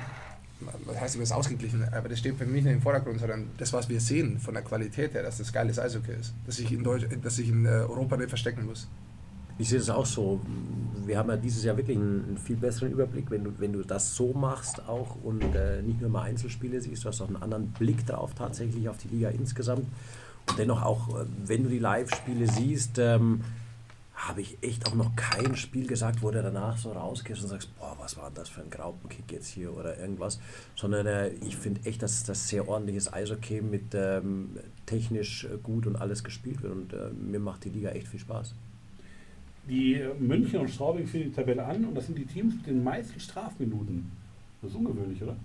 [0.84, 3.88] was heißt das ausgeglichen, aber das steht für mich nicht im Vordergrund, sondern das, was
[3.88, 7.07] wir sehen von der Qualität her, dass das geiles Eishockey ist, dass ich in, Deutsch,
[7.22, 8.88] dass ich in äh, Europa nicht verstecken muss.
[9.59, 10.40] Ich sehe das auch so.
[11.05, 13.82] Wir haben ja dieses Jahr wirklich einen, einen viel besseren Überblick, wenn du, wenn du
[13.82, 17.42] das so machst auch und äh, nicht nur mal Einzelspiele siehst, du hast auch einen
[17.42, 19.86] anderen Blick drauf tatsächlich auf die Liga insgesamt.
[20.48, 23.42] Und dennoch auch, äh, wenn du die Live-Spiele siehst, ähm,
[24.14, 27.76] habe ich echt auch noch kein Spiel gesagt, wo du danach so rausgehst und sagst,
[27.78, 30.38] boah, was war das für ein Graupenkick jetzt hier oder irgendwas.
[30.76, 35.86] Sondern äh, ich finde echt, dass das sehr ordentliches Eishockey mit ähm, technisch äh, gut
[35.86, 36.72] und alles gespielt wird.
[36.72, 38.55] Und äh, mir macht die Liga echt viel Spaß.
[39.68, 42.66] Die äh, München und Straubing führen die Tabelle an und das sind die Teams mit
[42.66, 44.10] den meisten Strafminuten.
[44.60, 45.36] Das ist ungewöhnlich, oder?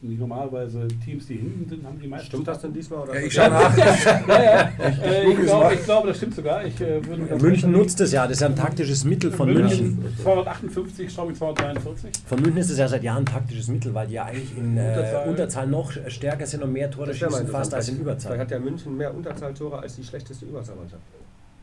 [0.00, 3.00] Sind nicht normalerweise Teams, die hinten sind, haben die meisten Stimmt das denn diesmal?
[3.00, 3.76] Oder Ja, ich schaue nach.
[4.28, 4.72] Ja, ja.
[4.78, 5.74] Äh, ich, glaube, mal.
[5.74, 6.64] ich glaube, das stimmt sogar.
[6.64, 7.00] Ich, äh,
[7.40, 9.98] München nutzt es ja, das ist ja ein taktisches Mittel von München.
[10.22, 12.10] 258, Straubing 243.
[12.26, 14.76] Von München ist es ja seit Jahren ein taktisches Mittel, weil die ja eigentlich in
[14.76, 15.28] äh, Unterzahl.
[15.28, 15.66] Unterzahl.
[15.66, 18.38] noch stärker sind und mehr Tore schießen fast als in Vielleicht- Vielleicht Überzahl.
[18.38, 21.02] hat ja München mehr Unterzahltore als die schlechteste Überzahlmannschaft.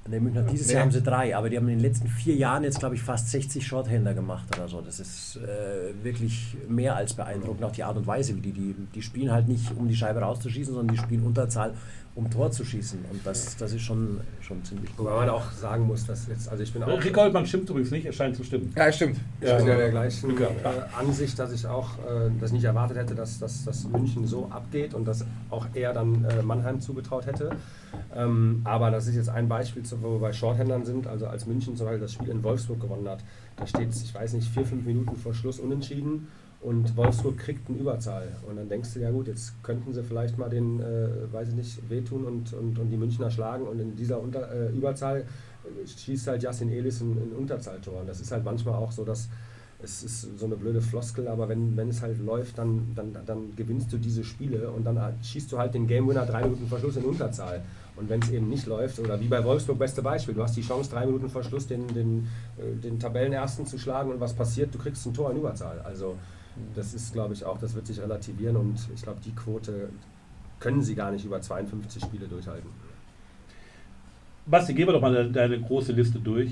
[0.08, 0.74] Der Münchner, dieses Nee.
[0.74, 3.01] Jahr haben sie drei, aber die haben in den letzten vier Jahren jetzt, glaube ich,
[3.01, 4.80] fast 60 Shorthänder gemacht oder so.
[4.82, 7.64] Das ist äh, wirklich mehr als beeindruckend.
[7.64, 10.20] Auch die Art und Weise, wie die, die, die spielen halt nicht, um die Scheibe
[10.20, 11.74] rauszuschießen, sondern die spielen Unterzahl,
[12.16, 13.03] um Tor zu schießen.
[13.11, 15.05] Und das, das ist schon, schon ziemlich gut.
[15.05, 17.03] Wobei man auch sagen muss, dass jetzt, also ich bin auch.
[17.03, 18.72] Rick Goldmann stimmt übrigens nicht, er scheint zu stimmen.
[18.76, 19.18] Ja, stimmt.
[19.41, 22.63] Ich Ja, bin ja der gleichen Glück äh, Ansicht, dass ich auch äh, das nicht
[22.63, 26.80] erwartet hätte, dass, dass, dass München so abgeht und dass auch er dann äh, Mannheim
[26.80, 27.51] zugetraut hätte.
[28.16, 31.07] Ähm, aber das ist jetzt ein Beispiel, wo wir bei Shorthändern sind.
[31.07, 33.20] Also als München zum Beispiel das Spiel in Wolfsburg gewonnen hat,
[33.57, 36.30] da steht es, ich weiß nicht, vier, fünf Minuten vor Schluss unentschieden
[36.66, 38.28] und Wolfsburg kriegt eine Überzahl.
[38.49, 41.55] Und dann denkst du, ja gut, jetzt könnten sie vielleicht mal den, äh, weiß ich
[41.55, 45.88] nicht, wehtun und, und, und die Münchner schlagen und in dieser Unter, äh, Überzahl äh,
[45.88, 48.01] schießt halt Jasin Elis ein, ein Unterzahltor.
[48.01, 49.30] Und das ist halt manchmal auch so, dass
[49.84, 53.55] es ist so eine blöde Floskel, aber wenn, wenn es halt läuft, dann, dann, dann
[53.55, 56.80] gewinnst du diese Spiele und dann schießt du halt den Game Winner drei Minuten vor
[56.80, 57.61] Schluss in Unterzahl.
[57.95, 60.61] Und wenn es eben nicht läuft, oder wie bei Wolfsburg, beste Beispiel, du hast die
[60.61, 64.74] Chance, drei Minuten vor Schluss den, den, äh, den Tabellenersten zu schlagen und was passiert,
[64.74, 65.80] du kriegst ein Tor in Überzahl.
[65.82, 66.16] Also
[66.76, 69.89] das ist, glaube ich, auch, das wird sich relativieren und ich glaube, die Quote
[70.60, 72.70] können sie gar nicht über 52 Spiele durchhalten.
[74.45, 76.51] Basti, gehen wir doch mal deine, deine große Liste durch.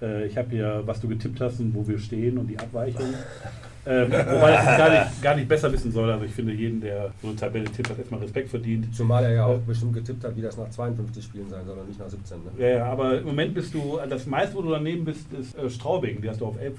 [0.00, 3.06] Äh, ich habe hier, was du getippt hast und wo wir stehen und die Abweichung.
[3.86, 6.10] Ähm, wobei ich es gar nicht, gar nicht besser wissen soll.
[6.10, 8.94] Also ich finde, jeden, der so eine Tabelle tippt, hat erstmal Respekt verdient.
[8.94, 11.88] Zumal er ja auch bestimmt getippt hat, wie das nach 52 Spielen sein soll und
[11.88, 12.38] nicht nach 17.
[12.38, 12.50] Ne?
[12.58, 15.68] Ja, ja, aber im Moment bist du, das meiste, wo du daneben bist, ist äh,
[15.68, 16.22] Straubing.
[16.22, 16.78] Die hast du auf 11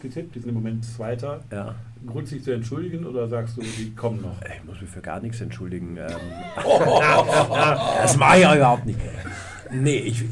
[0.00, 1.40] getippt, die sind im Moment Zweiter.
[1.50, 1.74] Ja.
[2.06, 4.36] Grund sich zu entschuldigen oder sagst du, die kommen noch?
[4.42, 5.96] Ich muss mich für gar nichts entschuldigen.
[5.96, 6.06] Ähm,
[8.02, 9.00] das mache ich auch überhaupt nicht.
[9.72, 10.24] Nee, ich,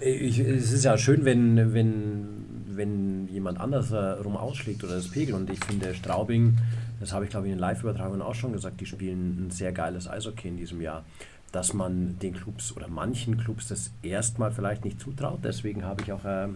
[0.00, 2.35] ich, ich, es ist ja schön, wenn, wenn,
[2.76, 5.34] wenn jemand anders rum ausschlägt oder das Pegel.
[5.34, 6.56] Und ich finde, Straubing,
[7.00, 9.72] das habe ich glaube ich in den Live-Übertragungen auch schon gesagt, die spielen ein sehr
[9.72, 11.04] geiles Eishockey in diesem Jahr.
[11.52, 15.40] Dass man den Clubs oder manchen Clubs das erstmal vielleicht nicht zutraut.
[15.42, 16.48] Deswegen habe ich auch äh,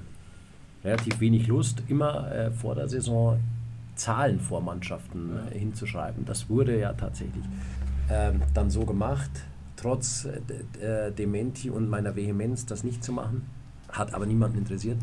[0.84, 3.38] relativ wenig Lust, immer äh, vor der Saison
[4.00, 6.24] Zahlen vor Mannschaften äh, hinzuschreiben.
[6.24, 7.44] Das wurde ja tatsächlich
[8.10, 9.30] ähm, dann so gemacht,
[9.76, 10.26] trotz
[10.80, 13.46] äh, Dementi und meiner Vehemenz, das nicht zu machen.
[13.90, 14.98] Hat aber niemanden interessiert.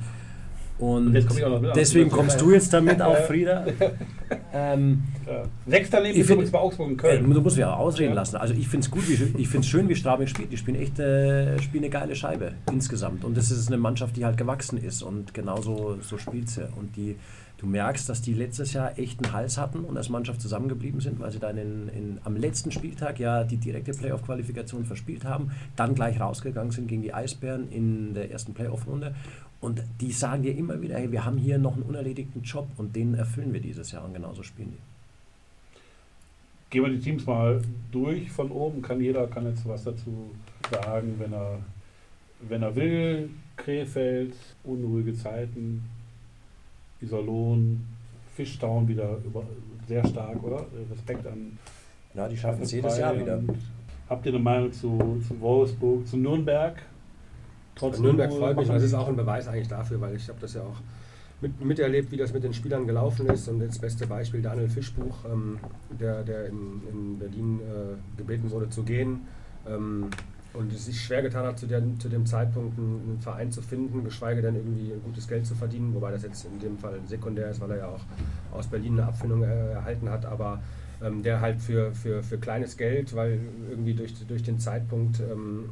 [0.80, 3.65] Und, Und auch deswegen kommst du jetzt damit auf, Frieda.
[4.53, 5.43] ähm, Ja.
[5.65, 7.34] Sechster neben Ich ist übrigens bei Augsburg äh, Köln.
[7.34, 8.15] du musst mich auch ausreden Ja.
[8.15, 8.38] lassen.
[8.38, 10.51] Also ich finde es gut, wie, ich finde es schön, wie Straubing spielt.
[10.51, 13.25] Die spielen echt äh, spielen eine geile Scheibe insgesamt.
[13.25, 16.67] Und das ist eine Mannschaft, die halt gewachsen ist und genauso so spielt sie.
[16.75, 17.15] Und die,
[17.57, 21.19] du merkst, dass die letztes Jahr echt einen Hals hatten und als Mannschaft zusammengeblieben sind,
[21.19, 25.95] weil sie dann in, in, am letzten Spieltag ja die direkte Playoff-Qualifikation verspielt haben, dann
[25.95, 29.15] gleich rausgegangen sind gegen die Eisbären in der ersten Playoff-Runde.
[29.60, 32.95] Und die sagen dir immer wieder, hey, wir haben hier noch einen unerledigten Job und
[32.95, 34.80] den erfüllen wir dieses Jahr und genauso spielen die.
[36.70, 38.82] Gehen wir die Teams mal durch von oben.
[38.82, 40.32] Kann jeder kann jetzt was dazu
[40.70, 41.60] sagen, wenn er,
[42.41, 43.30] wenn er will.
[43.55, 45.84] Krefeld, unruhige Zeiten,
[47.01, 47.86] Iserlohn,
[48.36, 49.43] Fischtown wieder über,
[49.88, 50.66] sehr stark, oder?
[50.91, 51.58] Respekt an
[52.14, 53.41] Ja, die schaffen es jedes Jahr wieder.
[54.10, 56.82] Habt ihr eine Meinung zu, zu Wolfsburg, zu Nürnberg?
[57.78, 58.67] Trotz Nürnberg Unruhe freut mich.
[58.67, 60.82] machen Das ist auch ein Beweis eigentlich dafür, weil ich habe das ja auch
[61.41, 63.47] mit, miterlebt, wie das mit den Spielern gelaufen ist.
[63.47, 65.59] Und das beste Beispiel Daniel Fischbuch, ähm,
[65.99, 69.21] der, der in, in Berlin äh, gebeten wurde zu gehen.
[69.67, 70.09] Ähm,
[70.53, 73.61] und es sich schwer getan hat, zu, der, zu dem Zeitpunkt einen, einen Verein zu
[73.61, 77.51] finden, geschweige denn irgendwie gutes Geld zu verdienen, wobei das jetzt in dem Fall sekundär
[77.51, 78.01] ist, weil er ja auch
[78.51, 80.61] aus Berlin eine Abfindung äh, erhalten hat, aber
[81.03, 85.69] ähm, der halt für, für, für kleines Geld, weil irgendwie durch, durch den Zeitpunkt ähm,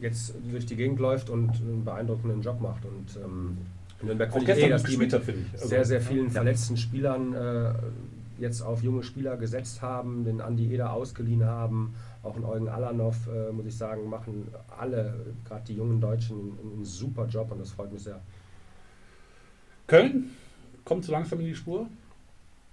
[0.00, 2.84] jetzt durch die Gegend läuft und einen beeindruckenden Job macht.
[2.84, 3.58] Und ähm,
[4.02, 5.12] Nürnberg finde ich eh, dass die mit.
[5.12, 6.32] Also, sehr, sehr vielen ja.
[6.32, 7.72] verletzten Spielern äh,
[8.38, 13.16] jetzt auf junge Spieler gesetzt haben, den Andi Eder ausgeliehen haben, auch einen Eugen Alanov,
[13.26, 17.58] äh, muss ich sagen, machen alle, gerade die jungen Deutschen, einen, einen super Job und
[17.58, 18.20] das freut mich sehr.
[19.86, 20.30] Köln
[20.84, 21.88] kommt so langsam in die Spur.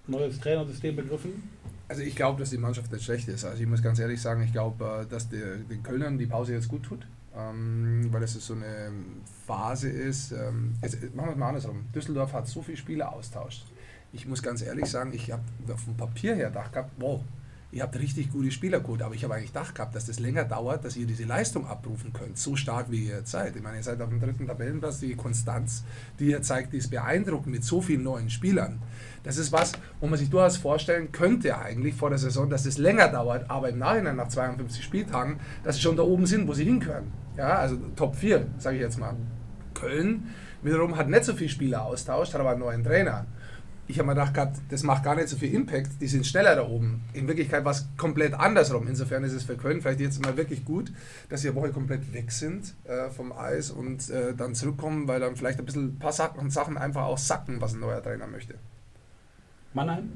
[0.07, 1.49] Neues Trainersystem begriffen.
[1.87, 3.45] Also ich glaube, dass die Mannschaft nicht schlecht ist.
[3.45, 6.53] Also ich muss ganz ehrlich sagen, ich glaube, äh, dass der, den Kölnern die Pause
[6.53, 7.07] jetzt gut tut,
[7.37, 8.91] ähm, weil es so eine
[9.45, 10.31] Phase ist.
[10.31, 11.85] Ähm, jetzt, machen wir es mal andersrum.
[11.93, 13.65] Düsseldorf hat so viele Spieler austauscht.
[14.13, 15.43] Ich muss ganz ehrlich sagen, ich habe
[15.77, 17.21] vom Papier her gedacht wow,
[17.75, 20.85] ihr habt richtig gute Spieler aber ich habe eigentlich gedacht gehabt, dass das länger dauert,
[20.85, 23.57] dass ihr diese Leistung abrufen könnt, so stark wie ihr seid.
[23.57, 25.83] Ich meine, ihr seid auf dem dritten Tabellenplatz, die Konstanz,
[26.17, 28.81] die ihr zeigt, die ist beeindruckend mit so vielen neuen Spielern.
[29.23, 32.77] Das ist was, wo man sich durchaus vorstellen könnte eigentlich vor der Saison, dass es
[32.77, 36.53] länger dauert, aber im Nachhinein nach 52 Spieltagen, dass sie schon da oben sind, wo
[36.53, 37.11] sie hingehören.
[37.35, 39.17] Ja, also Top 4, sage ich jetzt mal.
[39.73, 40.27] Köln
[40.63, 43.25] wiederum hat nicht so viele Spieler austauscht, hat aber einen neuen Trainer.
[43.87, 46.55] Ich habe mir gedacht, gehabt, das macht gar nicht so viel Impact, die sind schneller
[46.55, 47.03] da oben.
[47.13, 48.87] In Wirklichkeit war es komplett andersrum.
[48.87, 50.91] Insofern ist es für Köln vielleicht jetzt mal wirklich gut,
[51.29, 55.19] dass sie eine Woche komplett weg sind äh, vom Eis und äh, dann zurückkommen, weil
[55.19, 58.25] dann vielleicht ein bisschen ein paar Sachen, Sachen einfach auch sacken, was ein neuer Trainer
[58.25, 58.55] möchte.
[59.73, 60.09] Mannheim.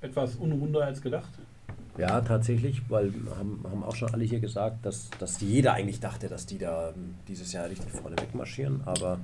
[0.00, 1.30] Etwas unrunder als gedacht.
[1.98, 6.28] Ja, tatsächlich, weil haben, haben auch schon alle hier gesagt, dass, dass jeder eigentlich dachte,
[6.28, 8.82] dass die da ähm, dieses Jahr richtig vorne wegmarschieren.
[8.84, 9.18] Aber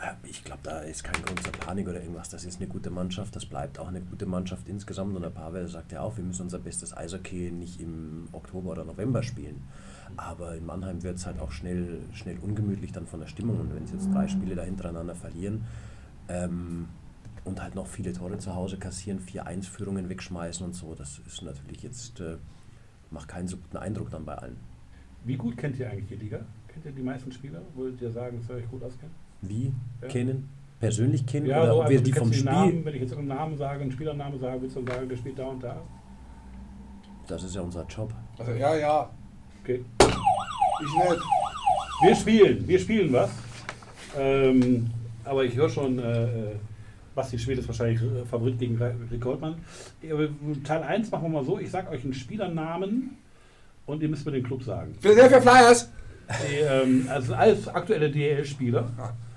[0.00, 2.28] äh, ich glaube, da ist kein Grund zur Panik oder irgendwas.
[2.28, 5.16] Das ist eine gute Mannschaft, das bleibt auch eine gute Mannschaft insgesamt.
[5.16, 8.84] Und der Pavel sagt ja auch, wir müssen unser bestes Eishockey nicht im Oktober oder
[8.84, 9.64] November spielen.
[10.16, 13.58] Aber in Mannheim wird es halt auch schnell, schnell ungemütlich dann von der Stimmung.
[13.58, 15.64] Und wenn sie jetzt drei Spiele da hintereinander verlieren,
[16.28, 16.86] ähm,
[17.44, 21.82] und halt noch viele Tore zu Hause kassieren, 4-1-Führungen wegschmeißen und so, das ist natürlich
[21.82, 22.36] jetzt, äh,
[23.10, 24.56] macht keinen so guten Eindruck dann bei allen.
[25.24, 26.40] Wie gut kennt ihr eigentlich die Liga?
[26.68, 27.62] Kennt ihr die meisten Spieler?
[27.74, 29.12] Würdet ihr sagen, dass ihr euch gut auskennt?
[29.42, 29.72] Wie
[30.02, 30.08] Ja.
[30.08, 30.48] kennen?
[30.80, 31.46] Persönlich kennen?
[31.46, 32.44] Ja, oder so, ob wir also, die vom Spiel?
[32.44, 35.16] Namen, wenn ich jetzt irgendeinen Namen sage, einen Spielernamen sage, willst du dann sagen, der
[35.16, 35.80] spielt da und da?
[37.26, 38.12] Das ist ja unser Job.
[38.38, 39.10] Also ja, ja,
[39.62, 39.82] Okay.
[40.02, 41.22] ich nicht.
[42.02, 43.30] Wir spielen, wir spielen was.
[44.18, 44.90] Ähm,
[45.24, 46.56] aber ich höre schon, äh, äh,
[47.14, 49.56] Basti Schwed ist wahrscheinlich äh, Favorit gegen Rick Goldmann.
[50.10, 50.28] Aber
[50.64, 53.16] Teil 1 machen wir mal so, ich sage euch einen Spielernamen
[53.86, 54.94] und ihr müsst mir den Club sagen.
[55.00, 55.90] Philadelphia Flyers!
[56.28, 58.88] Die, ähm, also alles aktuelle DL-Spieler,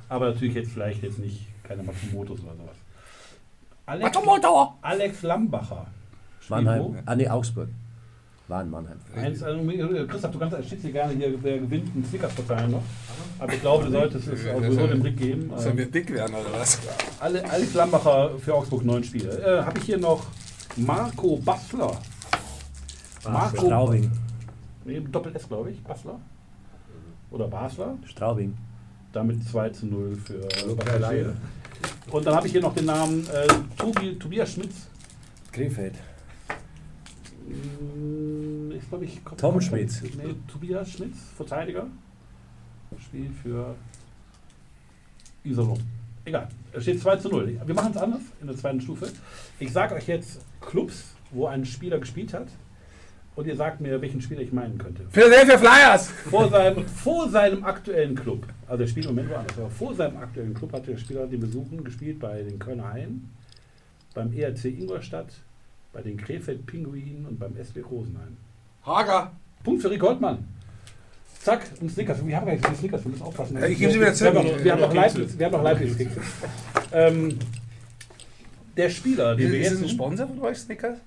[0.07, 2.77] aber natürlich jetzt vielleicht jetzt nicht keine Matsumotos oder sowas.
[3.85, 4.73] Alex, Matsumoto!
[4.81, 5.87] Alex Lambacher.
[6.39, 7.03] Spielt Mannheim.
[7.05, 7.69] Ah, nee, Augsburg.
[8.47, 8.97] War in Mannheim.
[9.15, 9.59] Eins, also,
[10.07, 12.83] Christoph, du kannst stehst hier gerne hier, wer gewinnt, einen Snickers verteilen noch.
[13.39, 15.51] Aber ich glaube, du solltest es auch sowieso den Blick geben.
[15.57, 16.79] Sollen wir dick werden oder was?
[17.19, 19.37] Ale- Alex Lambacher für Augsburg neun Spiele.
[19.37, 20.25] Äh, Habe ich hier noch
[20.77, 21.91] Marco Bassler.
[23.25, 24.11] Marco Straubing.
[24.85, 25.83] Nee, Doppel S, glaube ich.
[25.83, 26.17] Bassler.
[27.31, 27.97] Oder Basler.
[28.05, 28.55] Straubing.
[29.11, 30.47] Damit 2 zu 0 für.
[31.09, 31.35] Schäle.
[32.11, 34.87] Und dann habe ich hier noch den Namen äh, Tobi, Tobias Schmitz.
[35.51, 35.95] Krefeld.
[37.47, 40.01] Mm, Ich glaube, ich komm- Tom Schmitz.
[40.01, 41.87] Nee, Tobias Schmitz, Verteidiger.
[42.99, 43.75] Spielt für
[45.43, 45.79] Iserlohn.
[46.25, 47.59] Egal, es steht 2 zu 0.
[47.65, 49.07] Wir machen es anders in der zweiten Stufe.
[49.59, 52.47] Ich sage euch jetzt Clubs, wo ein Spieler gespielt hat.
[53.35, 55.03] Und ihr sagt mir, welchen Spieler ich meinen könnte.
[55.11, 56.07] Philadelphia Flyers!
[56.09, 60.17] Vor seinem, vor seinem aktuellen Club, also der spielt im Moment woanders, aber vor seinem
[60.17, 63.29] aktuellen Club hat der Spieler den Besuchen gespielt bei den Kölner Haien,
[64.15, 65.27] beim ERC Ingolstadt,
[65.93, 68.37] bei den Krefeld Pinguinen und beim SW Rosenheim.
[68.85, 69.31] Hager!
[69.63, 70.45] Punkt für Rick Holtmann.
[71.41, 72.25] Zack, und Snickers.
[72.25, 73.57] Wir haben gar nicht so viele Snickers, wir müssen aufpassen.
[73.57, 74.35] Ja, ich gebe sie wieder wir zurück.
[74.35, 76.21] haben noch, wir haben noch Leibniz, wir haben noch Leibniz-Kekse.
[76.91, 77.39] ähm,
[78.75, 80.97] der Spieler, den wir Ist jetzt das ein Sponsor von euch, Snickers?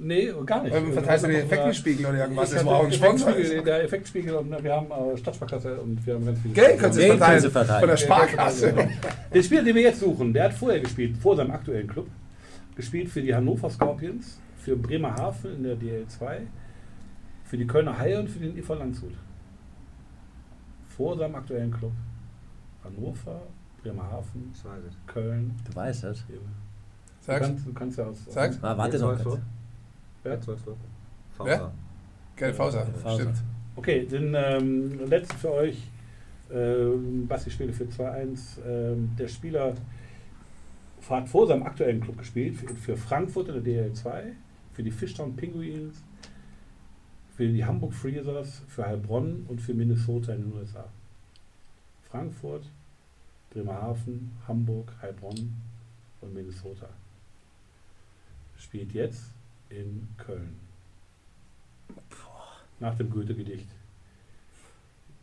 [0.00, 0.74] Nee, gar nicht.
[0.74, 2.50] Ähm, verteilst du den Wir haben noch, Effektenspiegel oder irgendwas?
[2.50, 3.32] Das war auch ein Sponsor.
[3.32, 6.54] Der Effektspiegel und äh, wir haben äh, Stadtsparkasse und wir haben ganz viele.
[6.54, 7.80] Geld du Geld verteilen.
[7.80, 8.72] Von der Sparkasse.
[8.72, 8.88] genau.
[9.34, 12.06] Der Spieler, den wir jetzt suchen, der hat vorher gespielt, vor seinem aktuellen Club,
[12.78, 16.46] gespielt für die Hannover Scorpions, für Bremerhaven in der DL2,
[17.42, 19.14] für die Kölner Haie und für den EV Landshut.
[20.86, 21.92] Vor seinem aktuellen Club.
[22.84, 23.42] Hannover,
[23.82, 24.52] Bremerhaven.
[25.08, 25.56] Köln.
[25.68, 26.24] Du weißt das.
[26.28, 26.34] Du
[27.18, 27.46] Sag's.
[27.46, 28.24] kannst, du kannst ja aus.
[28.28, 28.58] Sag's.
[28.62, 29.24] Ah, warte noch du?
[29.24, 29.40] kurz.
[30.64, 30.76] Du.
[31.44, 31.60] Wer?
[31.60, 31.72] VA.
[32.36, 32.86] Geld Fauser.
[32.86, 33.22] Fauser.
[33.22, 33.36] Stimmt.
[33.74, 35.90] Okay, den ähm, letzten für euch.
[36.52, 38.64] Ähm, Basti spiele für 2-1.
[38.64, 39.74] Ähm, der Spieler
[41.10, 44.32] hat vor seinem aktuellen Club gespielt, für, für Frankfurt in der DL2,
[44.72, 46.02] für die Fishtown Penguins,
[47.36, 50.84] für die Hamburg Freezers, für Heilbronn und für Minnesota in den USA.
[52.10, 52.64] Frankfurt,
[53.50, 55.54] Bremerhaven, Hamburg, Heilbronn
[56.20, 56.88] und Minnesota.
[58.58, 59.32] Spielt jetzt
[59.70, 60.56] in Köln.
[62.80, 63.68] Nach dem Goethe-Gedicht.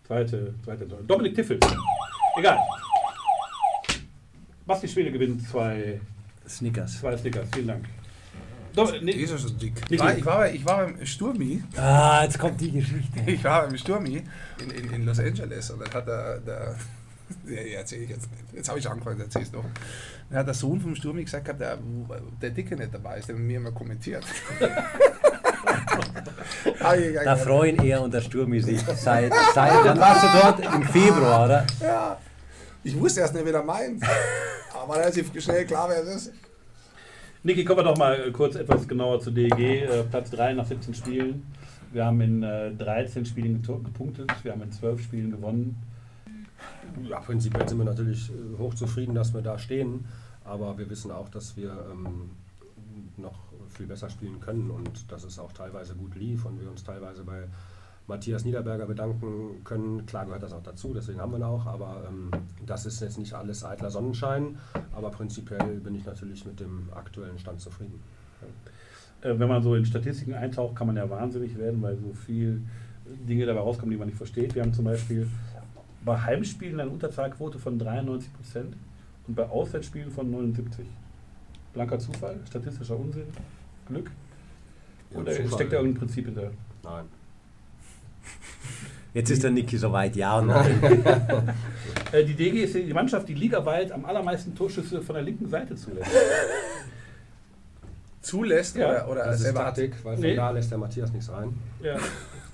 [0.05, 0.85] Zweite, zweite.
[0.85, 1.59] Dominik Tiffel.
[2.37, 2.59] Egal.
[4.65, 5.99] Basti Schwede gewinnt zwei,
[6.47, 6.99] Snickers.
[6.99, 7.47] zwei Stickers.
[7.53, 7.85] Vielen Dank.
[8.75, 9.73] Dom, Die nee, ist dick.
[9.89, 11.63] Ich war, ich, war, bei- ich war beim Sturmi.
[11.77, 13.19] Ah, jetzt kommt die Geschichte.
[13.25, 14.21] Ich war beim Sturmi
[14.61, 16.75] in, in, in Los Angeles und dann hat der, der
[17.47, 18.27] ja, erzähl ich jetzt.
[18.53, 19.63] Jetzt habe ich angefangen, erzähl's doch.
[20.29, 21.77] Dann hat der Sohn vom Sturmi gesagt, gehabt, der,
[22.41, 24.25] der Dicke nicht dabei ist, der mit mir immer kommentiert.
[26.81, 26.93] Ah,
[27.23, 28.79] Da freuen er und der Sturmi sich.
[28.81, 30.75] Seit, seit, wann warst du dort?
[30.75, 31.65] Im Februar, oder?
[31.81, 32.17] ja,
[32.85, 34.03] ich wusste erst nicht, wer er meint.
[34.73, 36.33] Aber relativ schnell klar, wer es ist.
[37.43, 39.59] Niki, kommen wir doch mal äh, kurz etwas genauer zu DEG.
[39.59, 41.45] Äh, Platz 3 nach 17 Spielen.
[41.91, 44.31] Wir haben in äh, 13 Spielen geto- gepunktet.
[44.43, 45.75] Wir haben in 12 Spielen gewonnen.
[47.03, 50.05] Ja, prinzipiell sind wir natürlich äh, hochzufrieden, dass wir da stehen,
[50.43, 52.31] aber wir wissen auch, dass wir ähm,
[53.17, 53.35] noch
[53.69, 57.23] viel besser spielen können und dass es auch teilweise gut lief und wir uns teilweise
[57.23, 57.43] bei
[58.07, 60.05] Matthias Niederberger bedanken können.
[60.05, 62.29] Klar gehört das auch dazu, deswegen haben wir ihn auch, aber ähm,
[62.65, 64.57] das ist jetzt nicht alles eitler Sonnenschein,
[64.93, 67.99] aber prinzipiell bin ich natürlich mit dem aktuellen Stand zufrieden.
[69.21, 72.61] Äh, wenn man so in Statistiken eintaucht, kann man ja wahnsinnig werden, weil so viel
[73.27, 74.53] Dinge dabei rauskommen, die man nicht versteht.
[74.55, 75.27] Wir haben zum Beispiel
[76.03, 78.75] bei Heimspielen eine Unterzahlquote von 93 Prozent
[79.27, 80.85] und bei Auswärtsspielen von 79.
[81.73, 83.25] Blanker Zufall, statistischer Unsinn,
[83.87, 84.11] Glück?
[85.13, 86.51] Oder Zufall, steckt da irgendein Prinzip hinter?
[86.83, 87.05] Nein.
[89.13, 90.15] Jetzt ist der Niki soweit.
[90.15, 90.81] Ja und nein.
[92.11, 95.75] Äh, die DG ist die Mannschaft, die ligaweit am allermeisten Torschüsse von der linken Seite
[95.75, 96.11] zulässt.
[98.21, 99.65] Zulässt Ja, oder, oder Das ist selber hat.
[99.75, 100.35] Taktik, weil von Nee.
[100.35, 101.53] da lässt der Matthias nichts rein.
[101.83, 101.97] Ja.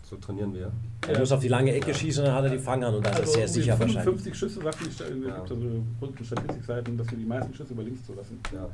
[0.10, 0.72] So trainieren wir.
[1.08, 3.10] Er muss auf die lange Ecke schießen und dann hat er die Fanghand und da
[3.12, 4.04] ist er Also sehr irgendwie sicher wahrscheinlich.
[4.04, 5.36] 55 Schüsse, sagt die Ja.
[5.36, 5.56] gibt so
[6.00, 8.40] berühmte Statistikseiten, dass wir die meisten Schüsse über links zulassen.
[8.54, 8.68] Ja.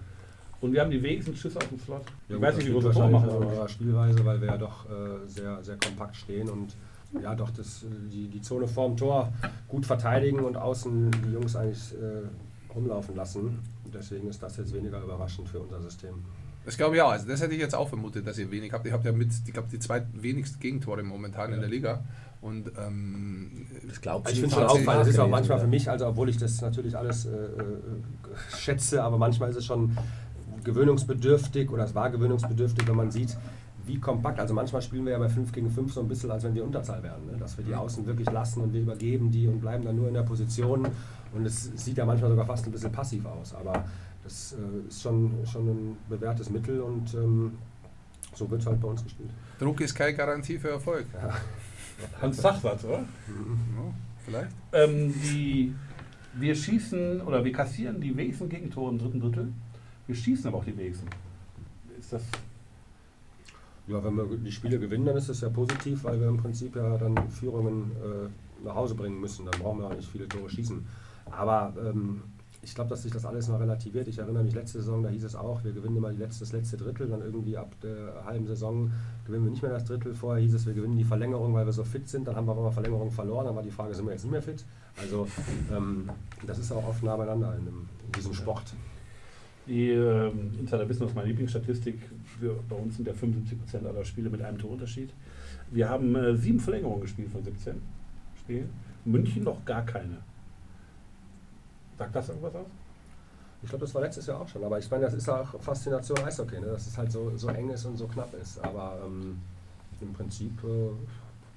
[0.60, 2.02] Und wir haben die wenigsten Schüsse auf dem Slot.
[2.02, 4.58] Ja, ich gut, weiß das nicht, wie wir das machen, unserer Spielweise, weil wir ja
[4.58, 6.74] doch äh, sehr, sehr kompakt stehen und
[7.22, 9.32] ja doch das, äh, die, die Zone vorm Tor
[9.68, 13.60] gut verteidigen und außen die Jungs eigentlich äh, rumlaufen lassen.
[13.94, 16.16] Deswegen ist das jetzt weniger überraschend für unser System.
[16.66, 17.12] Das glaube ich auch.
[17.12, 18.86] Also das hätte ich jetzt auch vermutet, dass ihr wenig habt.
[18.86, 22.04] Ihr habt ja mit, ich glaube, die zweitwenigsten Gegentore momentan in der Liga.
[22.42, 25.90] Und ähm, Das glaubst Also ich finde schon auffallend, das ist auch manchmal für mich,
[25.90, 29.98] also obwohl ich das natürlich alles äh, äh, schätze, aber manchmal ist es schon
[30.64, 33.38] gewöhnungsbedürftig oder es war gewöhnungsbedürftig, wenn man sieht,
[33.88, 36.44] wie kompakt, also manchmal spielen wir ja bei 5 gegen 5 so ein bisschen, als
[36.44, 37.38] wenn wir Unterzahl wären, ne?
[37.38, 40.14] dass wir die Außen wirklich lassen und wir übergeben die und bleiben dann nur in
[40.14, 40.88] der Position
[41.34, 43.86] und es sieht ja manchmal sogar fast ein bisschen passiv aus, aber
[44.24, 47.58] das äh, ist schon, schon ein bewährtes Mittel und ähm,
[48.34, 49.30] so wird es halt bei uns gespielt.
[49.60, 51.06] Druck ist keine Garantie für Erfolg.
[51.14, 51.34] Ja.
[52.22, 53.00] Hans Sachsatz, oder?
[53.00, 53.06] Ja,
[54.26, 54.52] vielleicht.
[54.74, 55.74] Ähm, die,
[56.34, 59.54] wir schießen oder wir kassieren die wenigsten Gegentore im dritten Drittel.
[60.06, 61.08] Wir schießen aber auch die wenigsten.
[61.98, 62.24] Ist das
[63.88, 66.76] Ja, wenn wir die Spiele gewinnen, dann ist das ja positiv, weil wir im Prinzip
[66.76, 69.46] ja dann Führungen äh, nach Hause bringen müssen.
[69.46, 70.86] Dann brauchen wir auch nicht viele Tore schießen.
[71.32, 72.22] Aber ähm,
[72.62, 74.10] ich glaube, dass sich das alles mal relativiert.
[74.10, 76.76] Ich erinnere mich, letzte Saison, da hieß es auch, wir gewinnen immer letzte, das letzte
[76.76, 77.08] Drittel.
[77.08, 78.92] Dann irgendwie ab der halben Saison
[79.26, 80.14] gewinnen wir nicht mehr das Drittel.
[80.14, 82.28] Vorher hieß es, wir gewinnen die Verlängerung, weil wir so fit sind.
[82.28, 83.46] Dann haben wir aber mal Verlängerung verloren.
[83.46, 84.66] Dann war die Frage, sind wir jetzt nicht mehr fit?
[85.02, 85.28] Also
[85.72, 86.10] ähm,
[86.46, 88.74] das ist auch oft nah beieinander in, in diesem Sport.
[89.68, 92.00] Die ähm, Insider wissen, das ist meine Lieblingsstatistik.
[92.40, 95.10] Wir, bei uns sind ja 75% aller Spiele mit einem Torunterschied.
[95.72, 97.82] Wir haben äh, sieben Verlängerungen gespielt von 17
[98.40, 98.70] Spielen.
[99.04, 100.18] München noch gar keine.
[101.98, 102.68] Sagt das irgendwas aus?
[103.64, 104.64] Ich glaube, das war letztes Jahr auch schon.
[104.64, 106.68] Aber ich meine, das ist auch Faszination Eishockey, ne?
[106.68, 108.64] dass es halt so, so eng ist und so knapp ist.
[108.64, 109.40] Aber ähm,
[110.00, 110.92] im Prinzip äh,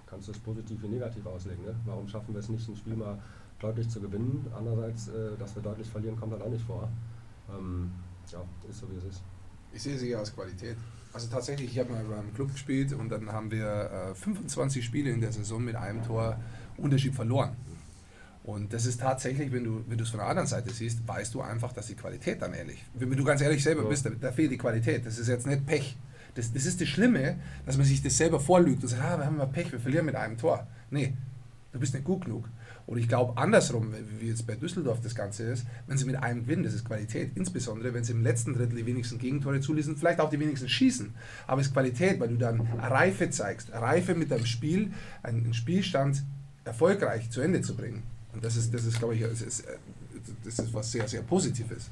[0.06, 1.64] kannst du es positiv wie negativ auslegen.
[1.64, 1.74] Ne?
[1.84, 3.18] Warum schaffen wir es nicht, ein Spiel mal
[3.60, 4.46] deutlich zu gewinnen?
[4.56, 6.88] Andererseits, äh, dass wir deutlich verlieren, kommt halt auch nicht vor.
[7.58, 7.90] Ähm,
[8.30, 9.22] ja, ist so wie es ist.
[9.72, 10.76] Ich sehe sie als Qualität.
[11.12, 15.10] Also tatsächlich, ich habe mal beim Club gespielt und dann haben wir äh, 25 Spiele
[15.10, 16.38] in der Saison mit einem Tor
[16.76, 17.56] Unterschied verloren.
[18.44, 21.34] Und das ist tatsächlich, wenn du, wenn du es von der anderen Seite siehst, weißt
[21.34, 22.84] du einfach, dass die Qualität dann ehrlich.
[22.94, 23.88] Wenn du ganz ehrlich selber Ja.
[23.88, 25.04] bist, da, da fehlt die Qualität.
[25.04, 25.96] Das ist jetzt nicht Pech.
[26.34, 27.36] Das, das ist das Schlimme,
[27.66, 30.06] dass man sich das selber vorlügt und sagt, ah, wir haben mal Pech, wir verlieren
[30.06, 30.66] mit einem Tor.
[30.90, 31.12] Nee,
[31.72, 32.48] du bist nicht gut genug.
[32.90, 36.42] Und ich glaube andersrum, wie jetzt bei Düsseldorf das Ganze ist, wenn sie mit einem
[36.42, 37.30] gewinnen, das ist Qualität.
[37.36, 41.14] Insbesondere, wenn sie im letzten Drittel die wenigsten Gegentore zuließen, vielleicht auch die wenigsten schießen.
[41.46, 43.70] Aber es ist Qualität, weil du dann Reife zeigst.
[43.72, 44.90] Reife mit deinem Spiel,
[45.22, 46.24] einen Spielstand
[46.64, 48.02] erfolgreich zu Ende zu bringen.
[48.32, 49.76] Und das ist, das ist glaube ich, das ist, äh,
[50.42, 51.88] das ist was sehr, sehr Positives.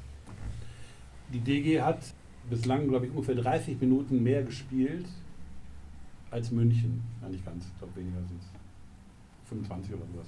[1.31, 2.01] Die DG hat
[2.49, 5.05] bislang, glaube ich, ungefähr 30 Minuten mehr gespielt
[6.29, 7.01] als München.
[7.21, 10.27] Ja, nicht ganz, ich glaube weniger sind es 25 oder sowas.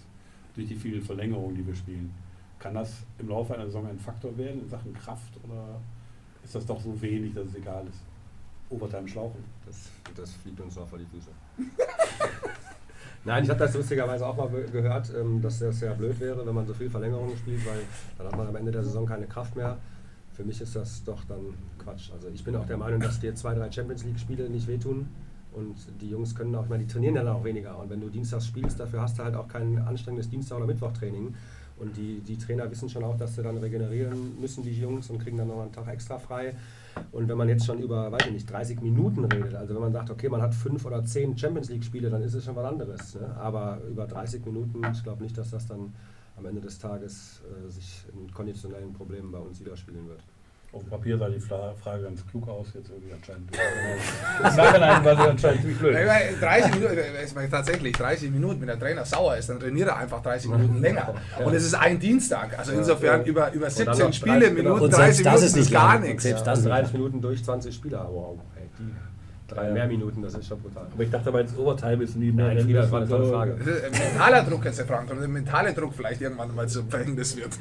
[0.55, 2.13] Durch die vielen Verlängerungen, die wir spielen.
[2.59, 5.79] Kann das im Laufe einer Saison ein Faktor werden in Sachen Kraft oder
[6.43, 7.99] ist das doch so wenig, dass es egal ist?
[8.69, 9.43] Overtime schlauchen.
[9.65, 11.29] Das, das fliegt uns noch vor die Füße.
[13.23, 16.55] Nein, ich habe das lustigerweise auch mal gehört, ähm, dass das sehr blöd wäre, wenn
[16.55, 17.81] man so viel Verlängerungen spielt, weil
[18.17, 19.77] dann hat man am Ende der Saison keine Kraft mehr.
[20.33, 22.11] Für mich ist das doch dann Quatsch.
[22.11, 25.07] Also ich bin auch der Meinung, dass dir zwei, drei Champions League-Spiele nicht wehtun.
[25.53, 27.77] Und die Jungs können auch, ich meine, die trainieren dann auch weniger.
[27.77, 31.33] Und wenn du Dienstags spielst, dafür hast du halt auch kein anstrengendes Dienstag- oder Mittwochtraining.
[31.77, 35.17] Und die, die Trainer wissen schon auch, dass sie dann regenerieren müssen, die Jungs, und
[35.17, 36.53] kriegen dann noch einen Tag extra frei.
[37.11, 39.91] Und wenn man jetzt schon über, weiß ich nicht, 30 Minuten redet, also wenn man
[39.91, 43.15] sagt, okay, man hat fünf oder zehn Champions League-Spiele, dann ist es schon was anderes.
[43.15, 43.35] Ne?
[43.35, 45.93] Aber über 30 Minuten, ich glaube nicht, dass das dann
[46.37, 50.21] am Ende des Tages äh, sich in konditionellen Problemen bei uns widerspiegeln wird.
[50.73, 53.51] Auf dem Papier sah die Frage ganz klug aus, jetzt irgendwie anscheinend.
[54.39, 55.97] Im Nachhinein war sie anscheinend ziemlich blöd.
[55.99, 59.59] Ich meine, 30 Minuten, ich meine, tatsächlich 30 Minuten, wenn der Trainer sauer ist, dann
[59.59, 61.13] trainiert er einfach 30 Minuten länger.
[61.43, 62.57] Und es ist ein Dienstag.
[62.57, 65.45] Also insofern über, über dann 17 noch Spiele, 30 Minuten, Und 30 selbst das Minuten
[65.45, 66.23] ist nicht gar nichts.
[66.23, 67.01] selbst das Also nicht 30 lang.
[67.01, 69.73] Minuten durch 20 Spieler, wow, ey, die drei Ja.
[69.73, 70.87] mehr Minuten, das ist schon brutal.
[70.93, 72.45] Aber ich dachte aber jetzt Overtime ist nie mehr.
[72.47, 73.57] Nein, Frieda, das war eine tolle Frage.
[73.61, 77.59] Ein mentaler Druck jetzt, und der mentale Druck vielleicht irgendwann mal zum Verhängnis wird.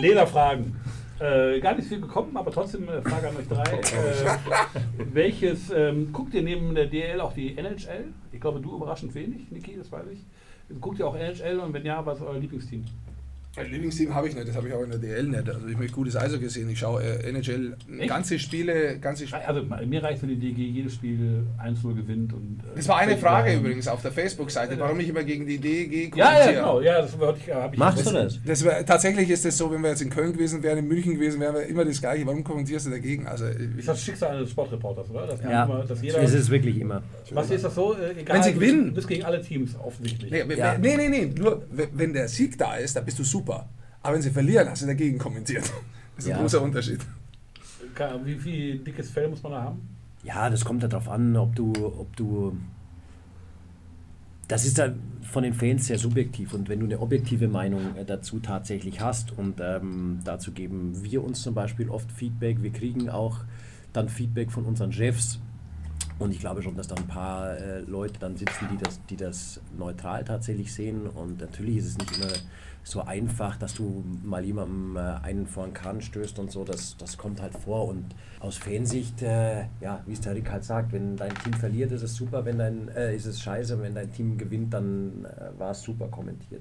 [0.00, 0.74] Lederfragen.
[1.20, 3.60] Äh, gar nicht viel gekommen, aber trotzdem äh, Frage an euch drei.
[3.70, 8.06] Äh, welches, ähm, guckt ihr neben der DL auch die NHL?
[8.32, 10.80] Ich glaube, du überraschend wenig, Niki, das weiß ich.
[10.80, 12.84] Guckt ihr auch NHL und wenn ja, was ist euer Lieblingsteam?
[13.56, 15.48] Ein Lieblingsteam habe ich nicht, das habe ich auch in der DL nicht.
[15.48, 16.70] Also ich möchte gutes Eishockey sehen.
[16.70, 18.08] Ich schaue äh, NHL Echt?
[18.08, 19.46] ganze Spiele, ganze Spiele.
[19.46, 22.32] Also mir reicht, wenn die DG jedes Spiel 1-0 gewinnt.
[22.32, 25.58] Und, äh, Das war eine Frage übrigens auf der Facebook-Seite, warum ich immer gegen die
[25.58, 26.54] DG Ja, ja, kommentiere.
[26.54, 26.80] genau.
[26.80, 28.38] Ja, das ich, ich Machst du das?
[28.46, 31.14] Das wär, tatsächlich ist es so, wenn wir jetzt in Köln gewesen wären, in München
[31.14, 32.24] gewesen wären, wäre immer das Gleiche.
[32.26, 33.26] Warum kommentierst du dagegen?
[33.26, 35.26] Also, Ist das Schicksal eines Sportreporters, oder?
[35.26, 36.20] Dass, Ja, immer, dass jeder.
[36.20, 37.02] ist es wirklich immer.
[37.32, 37.94] Was ist das so?
[37.96, 38.86] Äh, egal, Wenn sie gewinnen.
[38.90, 40.30] Du bist gegen alle Teams offensichtlich.
[40.30, 40.78] nee, Ja.
[40.78, 43.39] nee, nee, nee, nur wenn der Sieg da ist, dann bist du super.
[44.02, 45.64] Aber wenn sie verlieren, hast du dagegen kommentiert.
[46.16, 46.40] Das ist ein Ja.
[46.42, 47.00] großer Unterschied.
[48.24, 49.80] Wie viel dickes Fell muss man da haben?
[50.22, 52.56] Ja, das kommt ja darauf an, ob du, ob du.
[54.48, 58.04] Das ist dann von den Fans sehr subjektiv und wenn du eine objektive Meinung äh,
[58.04, 63.08] dazu tatsächlich hast und ähm, dazu geben wir uns zum Beispiel oft Feedback, wir kriegen
[63.10, 63.38] auch
[63.92, 65.38] dann Feedback von unseren Chefs
[66.20, 69.16] Und ich glaube schon, dass da ein paar äh, Leute dann sitzen, die das, die
[69.16, 71.06] das neutral tatsächlich sehen.
[71.06, 72.30] Und natürlich ist es nicht immer
[72.84, 76.62] so einfach, dass du mal jemandem äh, einen vor den Kahn stößt und so.
[76.62, 77.88] Das, das kommt halt vor.
[77.88, 78.04] Und
[78.38, 82.02] aus Fansicht, äh, ja, wie es der Rick halt sagt, wenn dein Team verliert, ist
[82.02, 83.80] es super, wenn dein, äh, ist es scheiße.
[83.80, 86.60] Wenn dein Team gewinnt, dann äh, war es super kommentiert.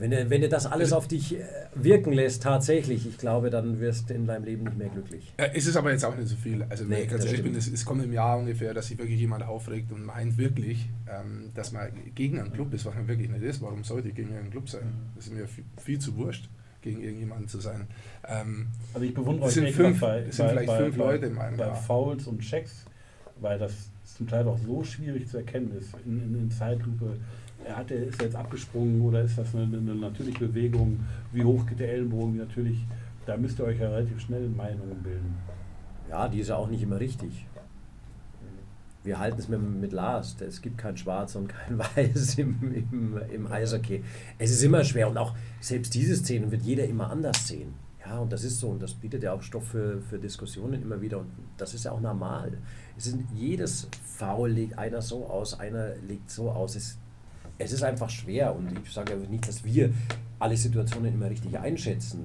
[0.00, 1.44] Wenn du, wenn du das alles auf dich äh,
[1.74, 5.32] wirken lässt, tatsächlich, ich glaube, dann wirst du in deinem Leben nicht mehr glücklich.
[5.38, 6.64] Ja, es ist aber jetzt auch nicht so viel.
[6.68, 8.98] Also, wenn Nee, ich ganz ehrlich bin, es, es kommt im Jahr ungefähr, dass sich
[8.98, 13.06] wirklich jemand aufregt und meint wirklich, ähm, dass man gegen einen Club ist, was man
[13.08, 13.60] wirklich nicht ist.
[13.62, 14.90] Warum sollte ich gegen einen Club sein?
[15.16, 16.48] Das ist mir viel, viel zu wurscht,
[16.80, 17.86] gegen irgendjemanden zu sein.
[18.26, 20.78] Ähm, Also ich bewundere Es euch sind echt fünf- bei, es sind bei, vielleicht bei,
[20.78, 21.76] fünf bei, Leute in meinem bei Jahr.
[21.76, 22.86] Fouls und Checks,
[23.38, 23.72] weil das
[24.16, 27.16] zum Teil auch so schwierig zu erkennen ist in, in, in Zeitlupe.
[27.64, 31.00] Er hat, er ist er jetzt abgesprungen oder ist das eine, eine natürliche Bewegung?
[31.32, 32.36] Wie hoch geht der Ellenbogen?
[32.36, 32.86] Natürlich,
[33.26, 35.36] da müsst ihr euch ja relativ schnell Meinungen bilden.
[36.08, 37.46] Ja, die ist ja auch nicht immer richtig.
[39.02, 40.36] Wir halten es mit, mit Lars.
[40.40, 44.04] Es gibt kein Schwarz und kein Weiß im, im, im Eishockey.
[44.38, 47.74] Es ist immer schwer und auch selbst diese Szenen wird jeder immer anders sehen.
[48.04, 51.00] Ja, und das ist so und das bietet ja auch Stoff für, für Diskussionen immer
[51.00, 52.58] wieder und das ist ja auch normal.
[52.96, 56.76] Es ist, jedes Foul legt einer so aus, einer legt so aus.
[56.76, 56.98] Es,
[57.60, 59.92] es ist einfach schwer und ich sage ja nicht, dass wir
[60.38, 62.24] alle Situationen immer richtig einschätzen.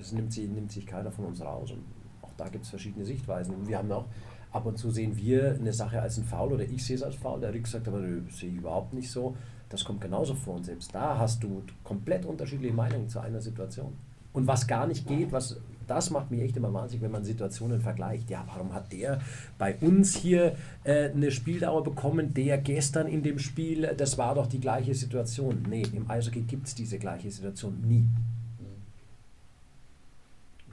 [0.00, 1.82] Es nimmt, sie, nimmt sich keiner von uns raus und
[2.22, 3.54] auch da gibt es verschiedene Sichtweisen.
[3.54, 4.06] Und wir haben auch
[4.52, 7.16] ab und zu sehen wir eine Sache als ein Foul oder ich sehe es als
[7.16, 7.40] Foul.
[7.40, 9.36] Der Rick sagt aber, nö, sehe ich überhaupt nicht so.
[9.68, 13.94] Das kommt genauso vor und selbst da hast du komplett unterschiedliche Meinungen zu einer Situation.
[14.32, 17.80] Und was gar nicht geht, was das macht mich echt immer wahnsinnig, wenn man Situationen
[17.80, 18.30] vergleicht.
[18.30, 19.20] Ja, warum hat der
[19.58, 24.46] bei uns hier äh, eine Spieldauer bekommen, der gestern in dem Spiel, das war doch
[24.46, 25.64] die gleiche Situation.
[25.68, 28.06] Nee, im Eishockey gibt es diese gleiche Situation nie.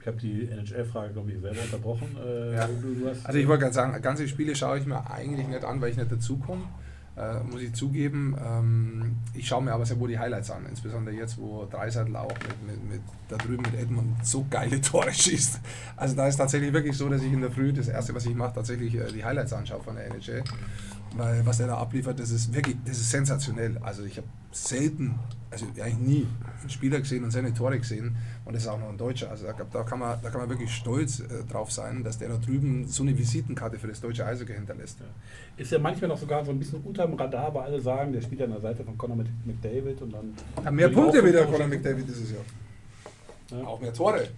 [0.00, 2.16] Ich habe die NHL-Frage, glaube ich, selber unterbrochen.
[2.24, 2.68] Äh, Ja.
[2.68, 5.64] du, du hast, Also ich wollte gerade sagen, ganze Spiele schaue ich mir eigentlich nicht
[5.64, 6.62] an, weil ich nicht dazukomme.
[7.16, 8.36] Äh, muss ich zugeben.
[8.46, 12.28] Ähm, ich schaue mir aber sehr wohl die Highlights an, insbesondere jetzt, wo Dreiseitel auch
[12.28, 13.00] mit, mit, mit,
[13.30, 15.60] da drüben mit Edmund so geile Tore schießt.
[15.96, 18.34] Also da ist tatsächlich wirklich so, dass ich in der Früh das erste, was ich
[18.34, 20.44] mache, tatsächlich äh, die Highlights anschaue von der NHL.
[21.16, 23.78] Weil was er da abliefert, das ist wirklich, das ist sensationell.
[23.82, 25.14] Also ich habe selten,
[25.50, 26.26] also eigentlich nie,
[26.60, 28.16] einen Spieler gesehen und seine Tore gesehen.
[28.44, 29.30] Und das ist auch noch ein Deutscher.
[29.30, 32.28] Also da, da, kann, man, da kann man wirklich stolz äh, drauf sein, dass der
[32.28, 34.98] da drüben so eine Visitenkarte für das deutsche Eishockey hinterlässt.
[35.56, 38.40] ist ja manchmal noch sogar so ein bisschen unterm Radar, weil alle sagen, der spielt
[38.40, 40.34] ja an der Seite von Conor Mc- McDavid und dann.
[40.64, 42.40] Ja, mehr Punkte auch wie der fünf Conor McDavid dieses Jahr.
[43.50, 43.66] Ja.
[43.66, 44.28] Auch mehr Tore.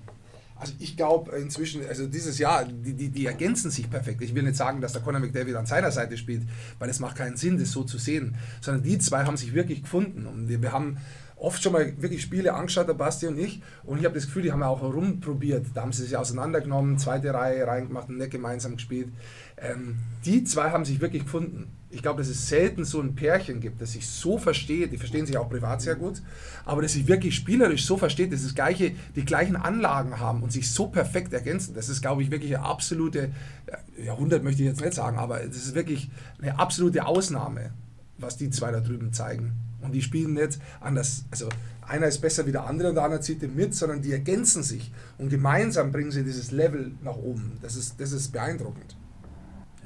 [0.59, 4.21] Also ich glaube inzwischen, also dieses Jahr, die, die, die ergänzen sich perfekt.
[4.23, 6.43] Ich will nicht sagen, dass der Conor McDavid an seiner Seite spielt,
[6.79, 8.37] weil es macht keinen Sinn, das so zu sehen.
[8.61, 10.27] Sondern die zwei haben sich wirklich gefunden.
[10.27, 10.99] Und wir, haben
[11.37, 13.63] oft schon mal wirklich Spiele angeschaut, der Basti und ich.
[13.85, 15.67] Und ich habe das Gefühl, die haben auch rumprobiert.
[15.75, 19.13] Da haben sie sich auseinandergenommen, zweite Reihe reingemacht und nicht gemeinsam gespielt.
[19.57, 21.78] Ähm, die zwei haben sich wirklich gefunden.
[21.91, 24.93] Ich glaube, dass es selten so ein Pärchen gibt, das sich so versteht.
[24.93, 26.22] Die verstehen sich auch privat sehr gut,
[26.66, 30.53] aber dass sich wirklich spielerisch so versteht, dass das gleiche, die gleichen Anlagen haben und
[30.53, 31.74] sich so perfekt ergänzen.
[31.74, 33.30] Das ist, glaube ich, wirklich eine absolute
[33.66, 36.11] ja, Jahrhundert möchte ich jetzt nicht sagen, aber das ist wirklich
[36.41, 37.72] eine absolute Ausnahme,
[38.18, 39.53] was die zwei da drüben zeigen.
[39.80, 41.24] Und die spielen nicht anders.
[41.30, 41.49] Also
[41.82, 44.62] einer ist besser wie der andere und der andere zieht den mit, sondern die ergänzen
[44.62, 47.59] sich und gemeinsam bringen sie dieses Level nach oben.
[47.62, 48.97] Das ist, das ist beeindruckend.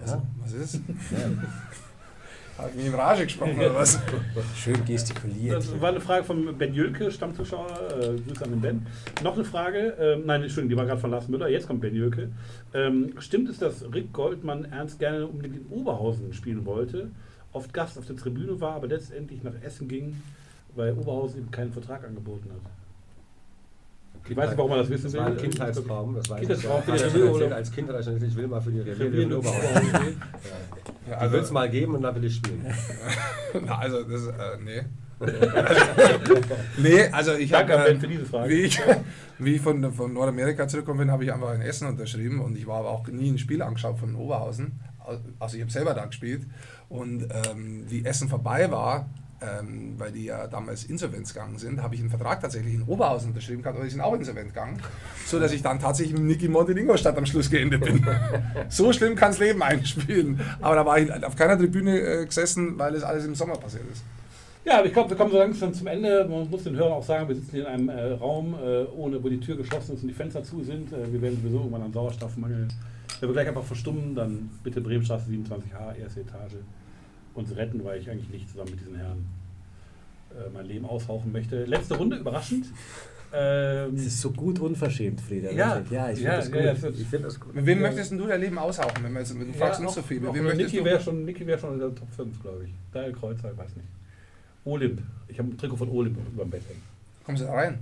[0.04, 0.22] Ja.
[0.42, 0.74] Was ist?
[1.10, 1.30] Ja.
[2.62, 3.98] Habe ich mich in Rage gesprochen oder was?
[4.56, 5.56] Schön gestikuliert.
[5.56, 7.66] Das war eine Frage von Ben Jülke, Stammzuschauer.
[7.90, 8.86] Äh, Grüße an den Ben.
[9.24, 11.92] Noch eine Frage, ähm, nein, Entschuldigung, die war gerade von Lars Müller, jetzt kommt Ben
[11.92, 12.30] Jülke.
[12.72, 17.10] Ähm, stimmt es, dass Rick Goldmann ernst gerne unbedingt in Oberhausen spielen wollte,
[17.52, 20.22] oft Gast auf der Tribüne war, aber letztendlich nach Essen ging,
[20.76, 22.70] weil Oberhausen ihm keinen Vertrag angeboten hat?
[24.28, 25.20] Ich weiß nicht, warum man das wissen Das will.
[25.20, 26.14] war ein Kindheitstraum.
[26.14, 26.92] Das weiß Kindheitstraum ich.
[27.02, 29.32] Revier- erzählt, als Kind hat er schon gesagt, ich will mal für die Revier in
[29.32, 29.60] Oberhausen.
[29.88, 30.22] Oberhausen.
[31.10, 32.64] Ja, Ich will es mal geben und dann will ich spielen.
[33.66, 34.32] Na, also, das, äh,
[34.64, 34.82] nee.
[36.78, 38.48] nee, also ich Danke, habe, Ben, für diese Frage.
[38.50, 38.80] wie ich,
[39.38, 42.66] wie ich von, von Nordamerika zurückgekommen bin, habe ich einfach in Essen unterschrieben und ich
[42.66, 44.80] war aber auch nie ein Spiel angeschaut von Oberhausen.
[45.38, 46.42] Also ich habe selber da gespielt
[46.88, 49.08] und ähm, wie Essen vorbei war,
[49.42, 53.30] ähm, weil die ja damals insolvenz gegangen sind, habe ich einen Vertrag tatsächlich in Oberhausen
[53.30, 54.80] unterschrieben gehabt, aber die sind auch insolvent gegangen,
[55.26, 58.06] so dass ich dann tatsächlich mit Niki Monte in Ingolstadt am Schluss geendet bin.
[58.68, 60.40] so schlimm kann das Leben einspielen.
[60.60, 63.84] Aber da war ich auf keiner Tribüne äh, gesessen, weil es alles im Sommer passiert
[63.90, 64.02] ist.
[64.64, 66.24] Ja, aber ich glaube, wir kommen so langsam zum Ende.
[66.28, 69.22] Man muss den Hörern auch sagen, wir sitzen hier in einem äh, Raum, äh, ohne,
[69.22, 70.92] wo die Tür geschlossen ist und die Fenster zu sind.
[70.92, 72.68] Äh, wir werden sowieso irgendwann an Sauerstoffmangel.
[73.18, 76.54] Wenn wir gleich einfach verstummen, dann bitte Bremenstraße 27a, erste Etage,
[77.34, 79.26] uns retten, weil ich eigentlich nicht zusammen mit diesen Herren
[80.30, 81.64] äh, mein Leben aushauchen möchte.
[81.64, 82.66] Letzte Runde, überraschend.
[83.34, 85.50] Ähm, Das ist so gut unverschämt, Frieda.
[85.52, 86.60] Ja, ja ich ja, finde das gut.
[86.60, 87.54] ja, ja, ich finde das gut.
[87.54, 89.02] Mit wem möchtest denn du dein Leben aushauchen?
[89.02, 90.20] Wenn wir jetzt, du fragst ja, uns so viel.
[90.20, 92.70] Mit wem möchtest Niki wäre schon, Niki wär schon in der Top 5, glaube ich.
[92.92, 93.88] Daniel Kreuzer, ich weiß nicht.
[94.66, 95.00] Olymp.
[95.28, 96.82] Ich habe ein Trikot von Olymp über dem Bett hängen.
[97.24, 97.78] Kommst du da rein?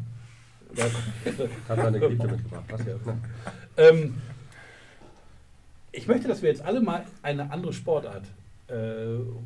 [1.69, 2.65] Hat seine Geliebte mitgebracht.
[2.87, 3.17] Ja.
[3.89, 4.15] ähm,
[5.91, 8.23] ich möchte, dass wir jetzt alle mal eine andere Sportart,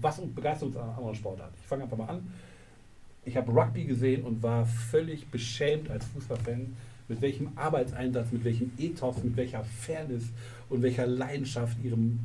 [0.01, 1.53] was uns begeistert uns an anderen Sportart.
[1.61, 2.29] Ich fange einfach mal an.
[3.25, 6.75] Ich habe Rugby gesehen und war völlig beschämt als Fußballfan,
[7.09, 10.25] mit welchem Arbeitseinsatz, mit welchem Ethos, mit welcher Fairness
[10.69, 12.21] und welcher Leidenschaft ihrem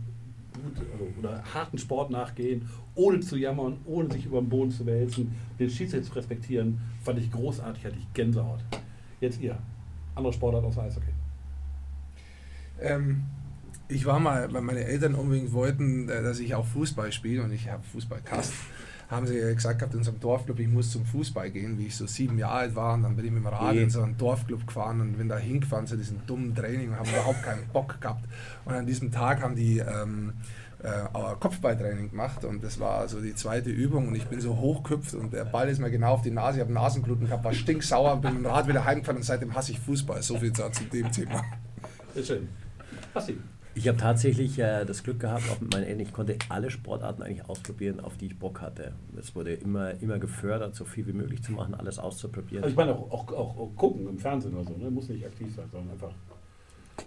[0.54, 4.86] gut, also, oder harten Sport nachgehen, ohne zu jammern, ohne sich über den Boden zu
[4.86, 8.60] wälzen, den Schiedsrichter zu respektieren, fand ich großartig, hatte ich Gänsehaut.
[9.22, 9.58] Jetzt ihr.
[10.16, 11.14] Andere Sportart außer Eishockey.
[12.82, 13.24] Ähm,
[13.90, 17.52] ich war mal, weil meine Eltern unbedingt wollten, äh, dass ich auch Fußball spiele und
[17.52, 18.54] ich habe Fußball gehasst.
[19.10, 22.06] Haben sie gesagt gehabt in unserem Dorfclub, ich muss zum Fußball gehen, wie ich so
[22.06, 22.94] sieben Jahre alt war.
[22.94, 23.82] Und dann bin ich mit dem Rad Je.
[23.82, 27.10] in so einen Dorfclub gefahren und bin da hingefahren zu diesem dummen Training und habe
[27.10, 28.24] überhaupt keinen Bock gehabt.
[28.66, 30.34] Und an diesem Tag haben die ähm,
[30.84, 35.16] äh, Kopfballtraining gemacht und das war so die zweite Übung und ich bin so hochgehüpft
[35.16, 38.14] und der Ball ist mir genau auf die Nase, ich habe Nasenbluten gehabt, war stinksauer
[38.14, 40.22] und bin mit dem Rad wieder heimgefahren und seitdem hasse ich Fußball.
[40.22, 41.44] So viel zu dem Thema.
[42.14, 42.50] Sehr schön.
[43.12, 43.40] Basti.
[43.80, 47.24] Ich habe tatsächlich äh, das Glück gehabt, auch mit meinen Eltern, ich konnte alle Sportarten
[47.24, 48.92] eigentlich ausprobieren, auf die ich Bock hatte.
[49.18, 52.66] Es wurde immer, immer gefördert, so viel wie möglich zu machen, alles auszuprobieren.
[52.66, 54.92] Also ich meine auch, auch, auch, auch gucken im Fernsehen oder so, ne?
[54.92, 56.12] muss nicht aktiv sein, sondern einfach.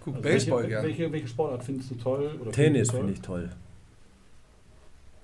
[0.03, 0.87] Guck Also Baseball welche, gerne.
[0.87, 2.31] welche, welche Sportart findest du toll?
[2.41, 3.49] Oder Tennis finde ich toll.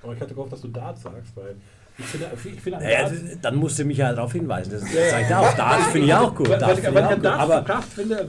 [0.03, 1.55] Aber ich hatte gehofft, dass du Darts sagst, weil
[1.99, 4.71] ich finde, ich finde Naja, dann musst du mich ja darauf hinweisen.
[4.71, 5.09] Das Ja, ja.
[5.09, 5.53] zeigt ja auch.
[5.53, 6.49] Darts finde ich auch gut.
[6.49, 7.25] Darts finde ich auch gut.
[7.25, 7.65] Aber,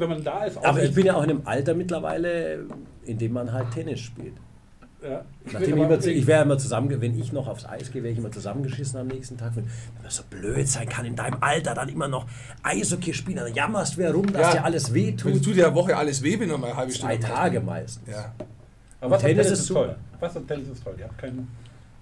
[0.01, 0.57] wenn man da ist.
[0.59, 2.67] aber ich bin ja auch in einem Alter mittlerweile,
[3.05, 4.35] in dem man halt Tennis spielt.
[5.03, 8.03] Ja, ich Nachdem ich, immer, ich wäre immer zusammen, wenn ich noch aufs Eis gehe,
[8.03, 9.53] wäre ich immer zusammengeschissen am nächsten Tag.
[9.57, 12.27] Wenn wenn man so blöd sein kann, in deinem Alter dann immer noch
[12.63, 14.53] Eishockey spielen, dann jammerst du rum, dass Ja.
[14.61, 15.43] dir alles Tut, wehtut.
[15.43, 18.07] tut dir eine Woche alles weh, wenn du mal eine halbe Zwei Stunde Tage meistens.
[18.11, 18.35] Ja.
[19.01, 19.97] Aber was Tennis Tennis, ist ist toll?
[20.19, 20.95] Was an Tennis ist toll?
[20.99, 21.49] Ihr habt keinen.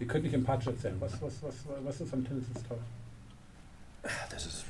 [0.01, 0.97] Ihr könnt nicht empathisch erzählen.
[1.01, 2.79] Was, was, was, was ist am Tennis ist toll?
[4.31, 4.65] Das ist,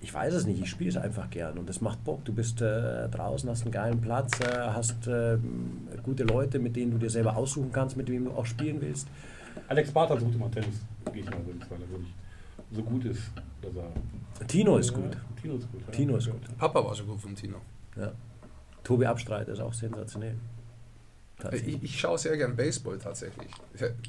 [0.00, 2.24] ich weiß es nicht, ich spiele es einfach gern und es macht Bock.
[2.24, 6.92] Du bist äh, draußen, hast einen geilen Platz, äh, hast ähm, gute Leute, mit denen
[6.92, 9.08] du dir selber aussuchen kannst, mit denen du auch spielen willst.
[9.68, 10.80] Alex Barter sucht immer Tennis,
[11.12, 12.14] gehe ich mal übrigens, weil er wirklich
[12.72, 13.30] so gut ist.
[13.60, 15.16] Dass er, Tino ist gut.
[15.40, 15.82] Tino ist gut.
[15.86, 15.92] ja.
[15.92, 16.58] Tino ist gut.
[16.58, 17.58] Papa war so gut vom Tino.
[17.96, 18.12] Ja.
[18.82, 20.36] Tobi Abstreit ist auch sensationell.
[21.42, 21.76] Tatsächlich.
[21.76, 23.48] Ich, ich schaue sehr gern Baseball tatsächlich.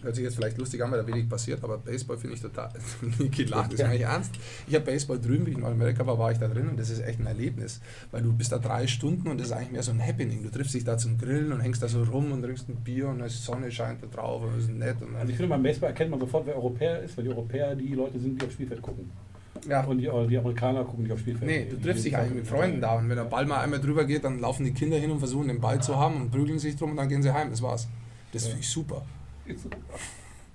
[0.04, 2.72] Hört sich jetzt vielleicht lustig an, weil da wenig passiert, aber Baseball finde ich total.
[3.18, 4.32] Niki lacht, das ist eigentlich ernst.
[4.68, 6.92] Ich habe Baseball drüben, wie ich in Amerika war, war ich da drin und das
[6.92, 7.82] ist echt ein Erlebnis,
[8.12, 10.44] weil du bist da drei Stunden und das ist eigentlich mehr so ein Happening.
[10.44, 13.08] Du triffst dich da zum Grillen und hängst da so rum und trinkst ein Bier
[13.08, 15.02] und die Sonne scheint da drauf und es ist nett.
[15.02, 17.76] Und Also ich finde, beim Baseball erkennt man sofort, wer Europäer ist, weil die Europäer
[17.76, 19.10] die Leute sind, die aufs Spielfeld gucken.
[19.68, 21.50] Ja, Und die, die Amerikaner gucken nicht aufs Spielfeld.
[21.50, 24.06] Nee, du triffst dich eigentlich mit Freunden da und wenn der Ball mal einmal drüber
[24.06, 26.76] geht, dann laufen die Kinder hin und versuchen den Ball zu haben und prügeln sich
[26.76, 27.50] drum und dann gehen sie heim.
[27.50, 27.88] Das war's.
[28.32, 29.04] Das finde ich super.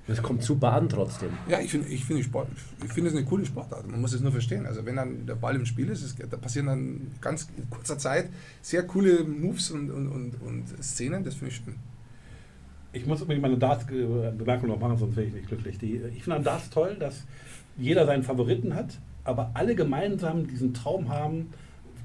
[0.09, 1.29] Das kommt super an trotzdem.
[1.49, 2.49] Ja, ich finde ich find Sport,
[2.83, 3.87] ich finde es eine coole Sportart.
[3.87, 4.67] Man muss es nur verstehen.
[4.67, 7.99] Also wenn dann der Ball im Spiel ist, es, da passieren dann ganz in kurzer
[7.99, 8.31] Zeit
[8.63, 11.25] sehr coole Moves und, und, und, und Szenen.
[11.25, 11.77] Das finde ich schön.
[12.95, 15.77] Ich muss unbedingt meine Darts-Bemerkung noch machen, sonst wäre ich nicht glücklich.
[15.79, 17.25] Die, ich finde an Darts toll, dass
[17.79, 21.53] jeder seinen Favoriten hat, aber alle gemeinsam diesen Traum haben,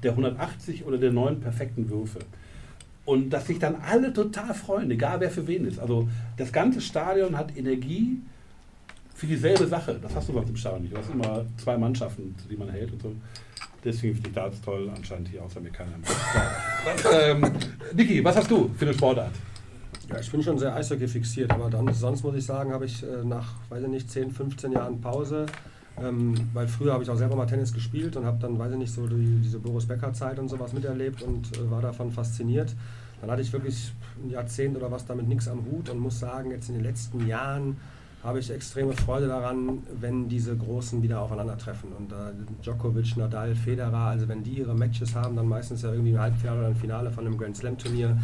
[0.02, 2.20] der 180 oder der neun perfekten Würfe.
[3.04, 5.78] Und dass sich dann alle total freuen, egal wer für wen ist.
[5.78, 8.18] Also das ganze Stadion hat Energie
[9.14, 9.98] für dieselbe Sache.
[10.00, 10.94] Das hast du sonst im Stadion nicht.
[10.94, 13.12] Du hast immer zwei Mannschaften, denen man hält und so.
[13.84, 15.92] Deswegen finde ich Darts toll, anscheinend hier außer mir keiner.
[16.02, 17.44] was, ähm,
[17.94, 19.32] Niki, was hast du für eine Sportart?
[20.10, 23.02] Ja, ich bin schon sehr Eishockey fixiert, aber dann sonst muss ich sagen, habe ich
[23.02, 25.46] äh, nach, weiß ich nicht, 10, 15 Jahren Pause,
[25.98, 28.78] ähm, weil früher habe ich auch selber mal Tennis gespielt und habe dann, weiß ich
[28.78, 32.74] nicht, so die, diese Boris Becker Zeit und sowas miterlebt und äh, war davon fasziniert.
[33.20, 33.92] Dann hatte ich wirklich
[34.22, 37.26] ein Jahrzehnt oder was damit nichts am Hut und muss sagen, jetzt in den letzten
[37.26, 37.76] Jahren
[38.22, 41.92] habe ich extreme Freude daran, wenn diese Großen wieder aufeinandertreffen.
[41.92, 42.32] Und äh,
[42.62, 46.58] Djokovic, Nadal, Federer, also wenn die ihre Matches haben, dann meistens ja irgendwie im Halbfinale
[46.60, 48.16] oder im Finale von einem Grand Slam Turnier,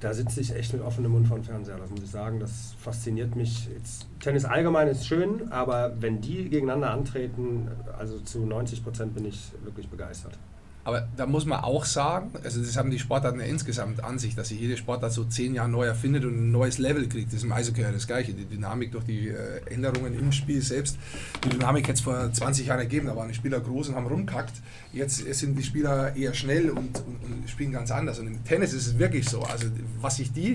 [0.00, 1.78] da sitze ich echt mit offenem Mund vor dem Fernseher.
[1.78, 3.68] Das muss ich sagen, das fasziniert mich.
[3.72, 7.68] Jetzt, Tennis allgemein ist schön, aber wenn die gegeneinander antreten,
[7.98, 10.38] also zu 90 Prozent bin ich wirklich begeistert.
[10.86, 14.36] Aber da muss man auch sagen, also das haben die Sportarten ja insgesamt an sich,
[14.36, 17.32] dass sich jede Sportart so zehn Jahre neu erfindet und ein neues Level kriegt.
[17.32, 18.32] Das ist im Eishockey ja das Gleiche.
[18.34, 20.96] Die Dynamik durch die äh, Änderungen im Spiel selbst.
[21.44, 24.06] Die Dynamik hätte es vor 20 Jahren ergeben, da waren die Spieler groß und haben
[24.06, 24.62] rumkackt.
[24.92, 28.20] Jetzt sind die Spieler eher schnell und, und, und spielen ganz anders.
[28.20, 29.42] Und im Tennis ist es wirklich so.
[29.42, 29.66] Also
[30.00, 30.54] was sich die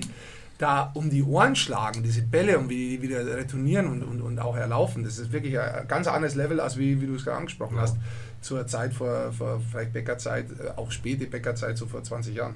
[0.62, 4.38] da um die Ohren schlagen, diese Bälle und wie die wieder retournieren und, und, und
[4.38, 5.02] auch erlaufen.
[5.02, 7.96] Das ist wirklich ein ganz anderes Level, als wie, wie du es gerade angesprochen hast.
[8.40, 12.54] Zur Zeit vor, vor vielleicht Bäckerzeit, äh, auch späte Bäckerzeit, so vor 20 Jahren.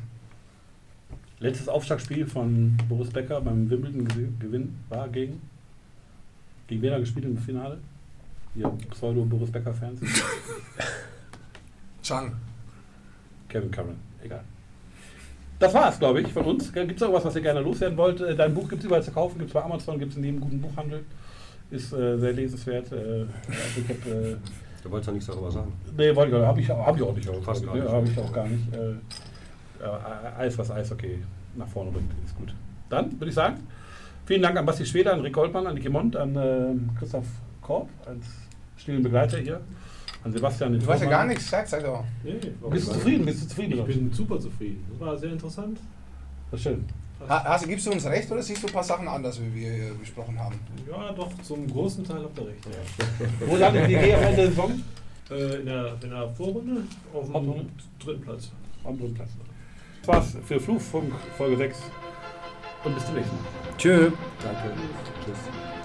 [1.40, 5.42] Letztes Aufschlagspiel von Boris Becker beim Wimbledon-Gewinn war gegen.
[6.68, 7.78] Gegen wen er gespielt im Finale?
[8.54, 10.00] Ihr Pseudo-Boris Becker-Fans?
[12.02, 12.36] Chang.
[13.48, 14.44] Kevin Cameron, egal.
[15.58, 16.72] Das war's, glaube ich, von uns.
[16.72, 18.20] Gibt es noch was, was ihr gerne loswerden wollt?
[18.20, 20.24] Äh, Dein Buch gibt es überall zu kaufen, gibt es bei Amazon, gibt es in
[20.24, 21.04] jedem guten Buchhandel.
[21.70, 22.92] Ist äh, sehr lesenswert.
[22.92, 23.28] Äh, also
[23.80, 24.36] ich hab, äh,
[24.82, 25.72] Du wolltest ja nichts darüber sagen.
[25.96, 27.28] nee, wollte ich, hab ich, hab ich auch nicht.
[27.44, 27.88] Fast gar nicht.
[27.88, 28.62] Habe ich auch gar nicht.
[28.74, 31.18] Äh, Eis, was Eishockey
[31.56, 32.54] nach vorne bringt, ist gut.
[32.88, 33.56] Dann würde ich sagen,
[34.26, 37.26] vielen Dank an Basti Schweder, an Rick Goldmann, an Niki Mond, an äh, Christoph
[37.62, 38.24] Korb als
[38.76, 39.60] stillen Begleiter hier,
[40.26, 40.72] an Sebastian.
[40.72, 42.04] den Du hast ja gar nichts gesagt, sag doch.
[42.22, 42.32] Nee,
[42.70, 43.24] Bist du zufrieden?
[43.24, 43.78] Bist du zufrieden?
[43.78, 44.84] Ich bin super zufrieden.
[44.90, 45.78] Das war sehr interessant.
[46.50, 46.84] Das ist schön.
[47.28, 49.72] Ha- Hase, gibst du uns recht oder siehst du ein paar Sachen anders, wie wir
[49.72, 50.54] hier besprochen haben?
[50.88, 52.66] Ja, doch, zum großen Teil habt ihr recht.
[52.66, 53.26] Ja.
[53.46, 54.42] Wo landet die DG am Ende?
[55.30, 57.66] Äh, in, der, in der Vorrunde auf dem
[57.98, 58.50] dritten Platz.
[58.84, 59.30] Am dritten Platz.
[60.02, 61.78] Das war's für Flugfunk Folge 6
[62.84, 63.44] und bis zum nächsten Mal.
[63.78, 64.10] Tschö.
[64.42, 64.70] Danke.
[65.24, 65.75] Tschüss.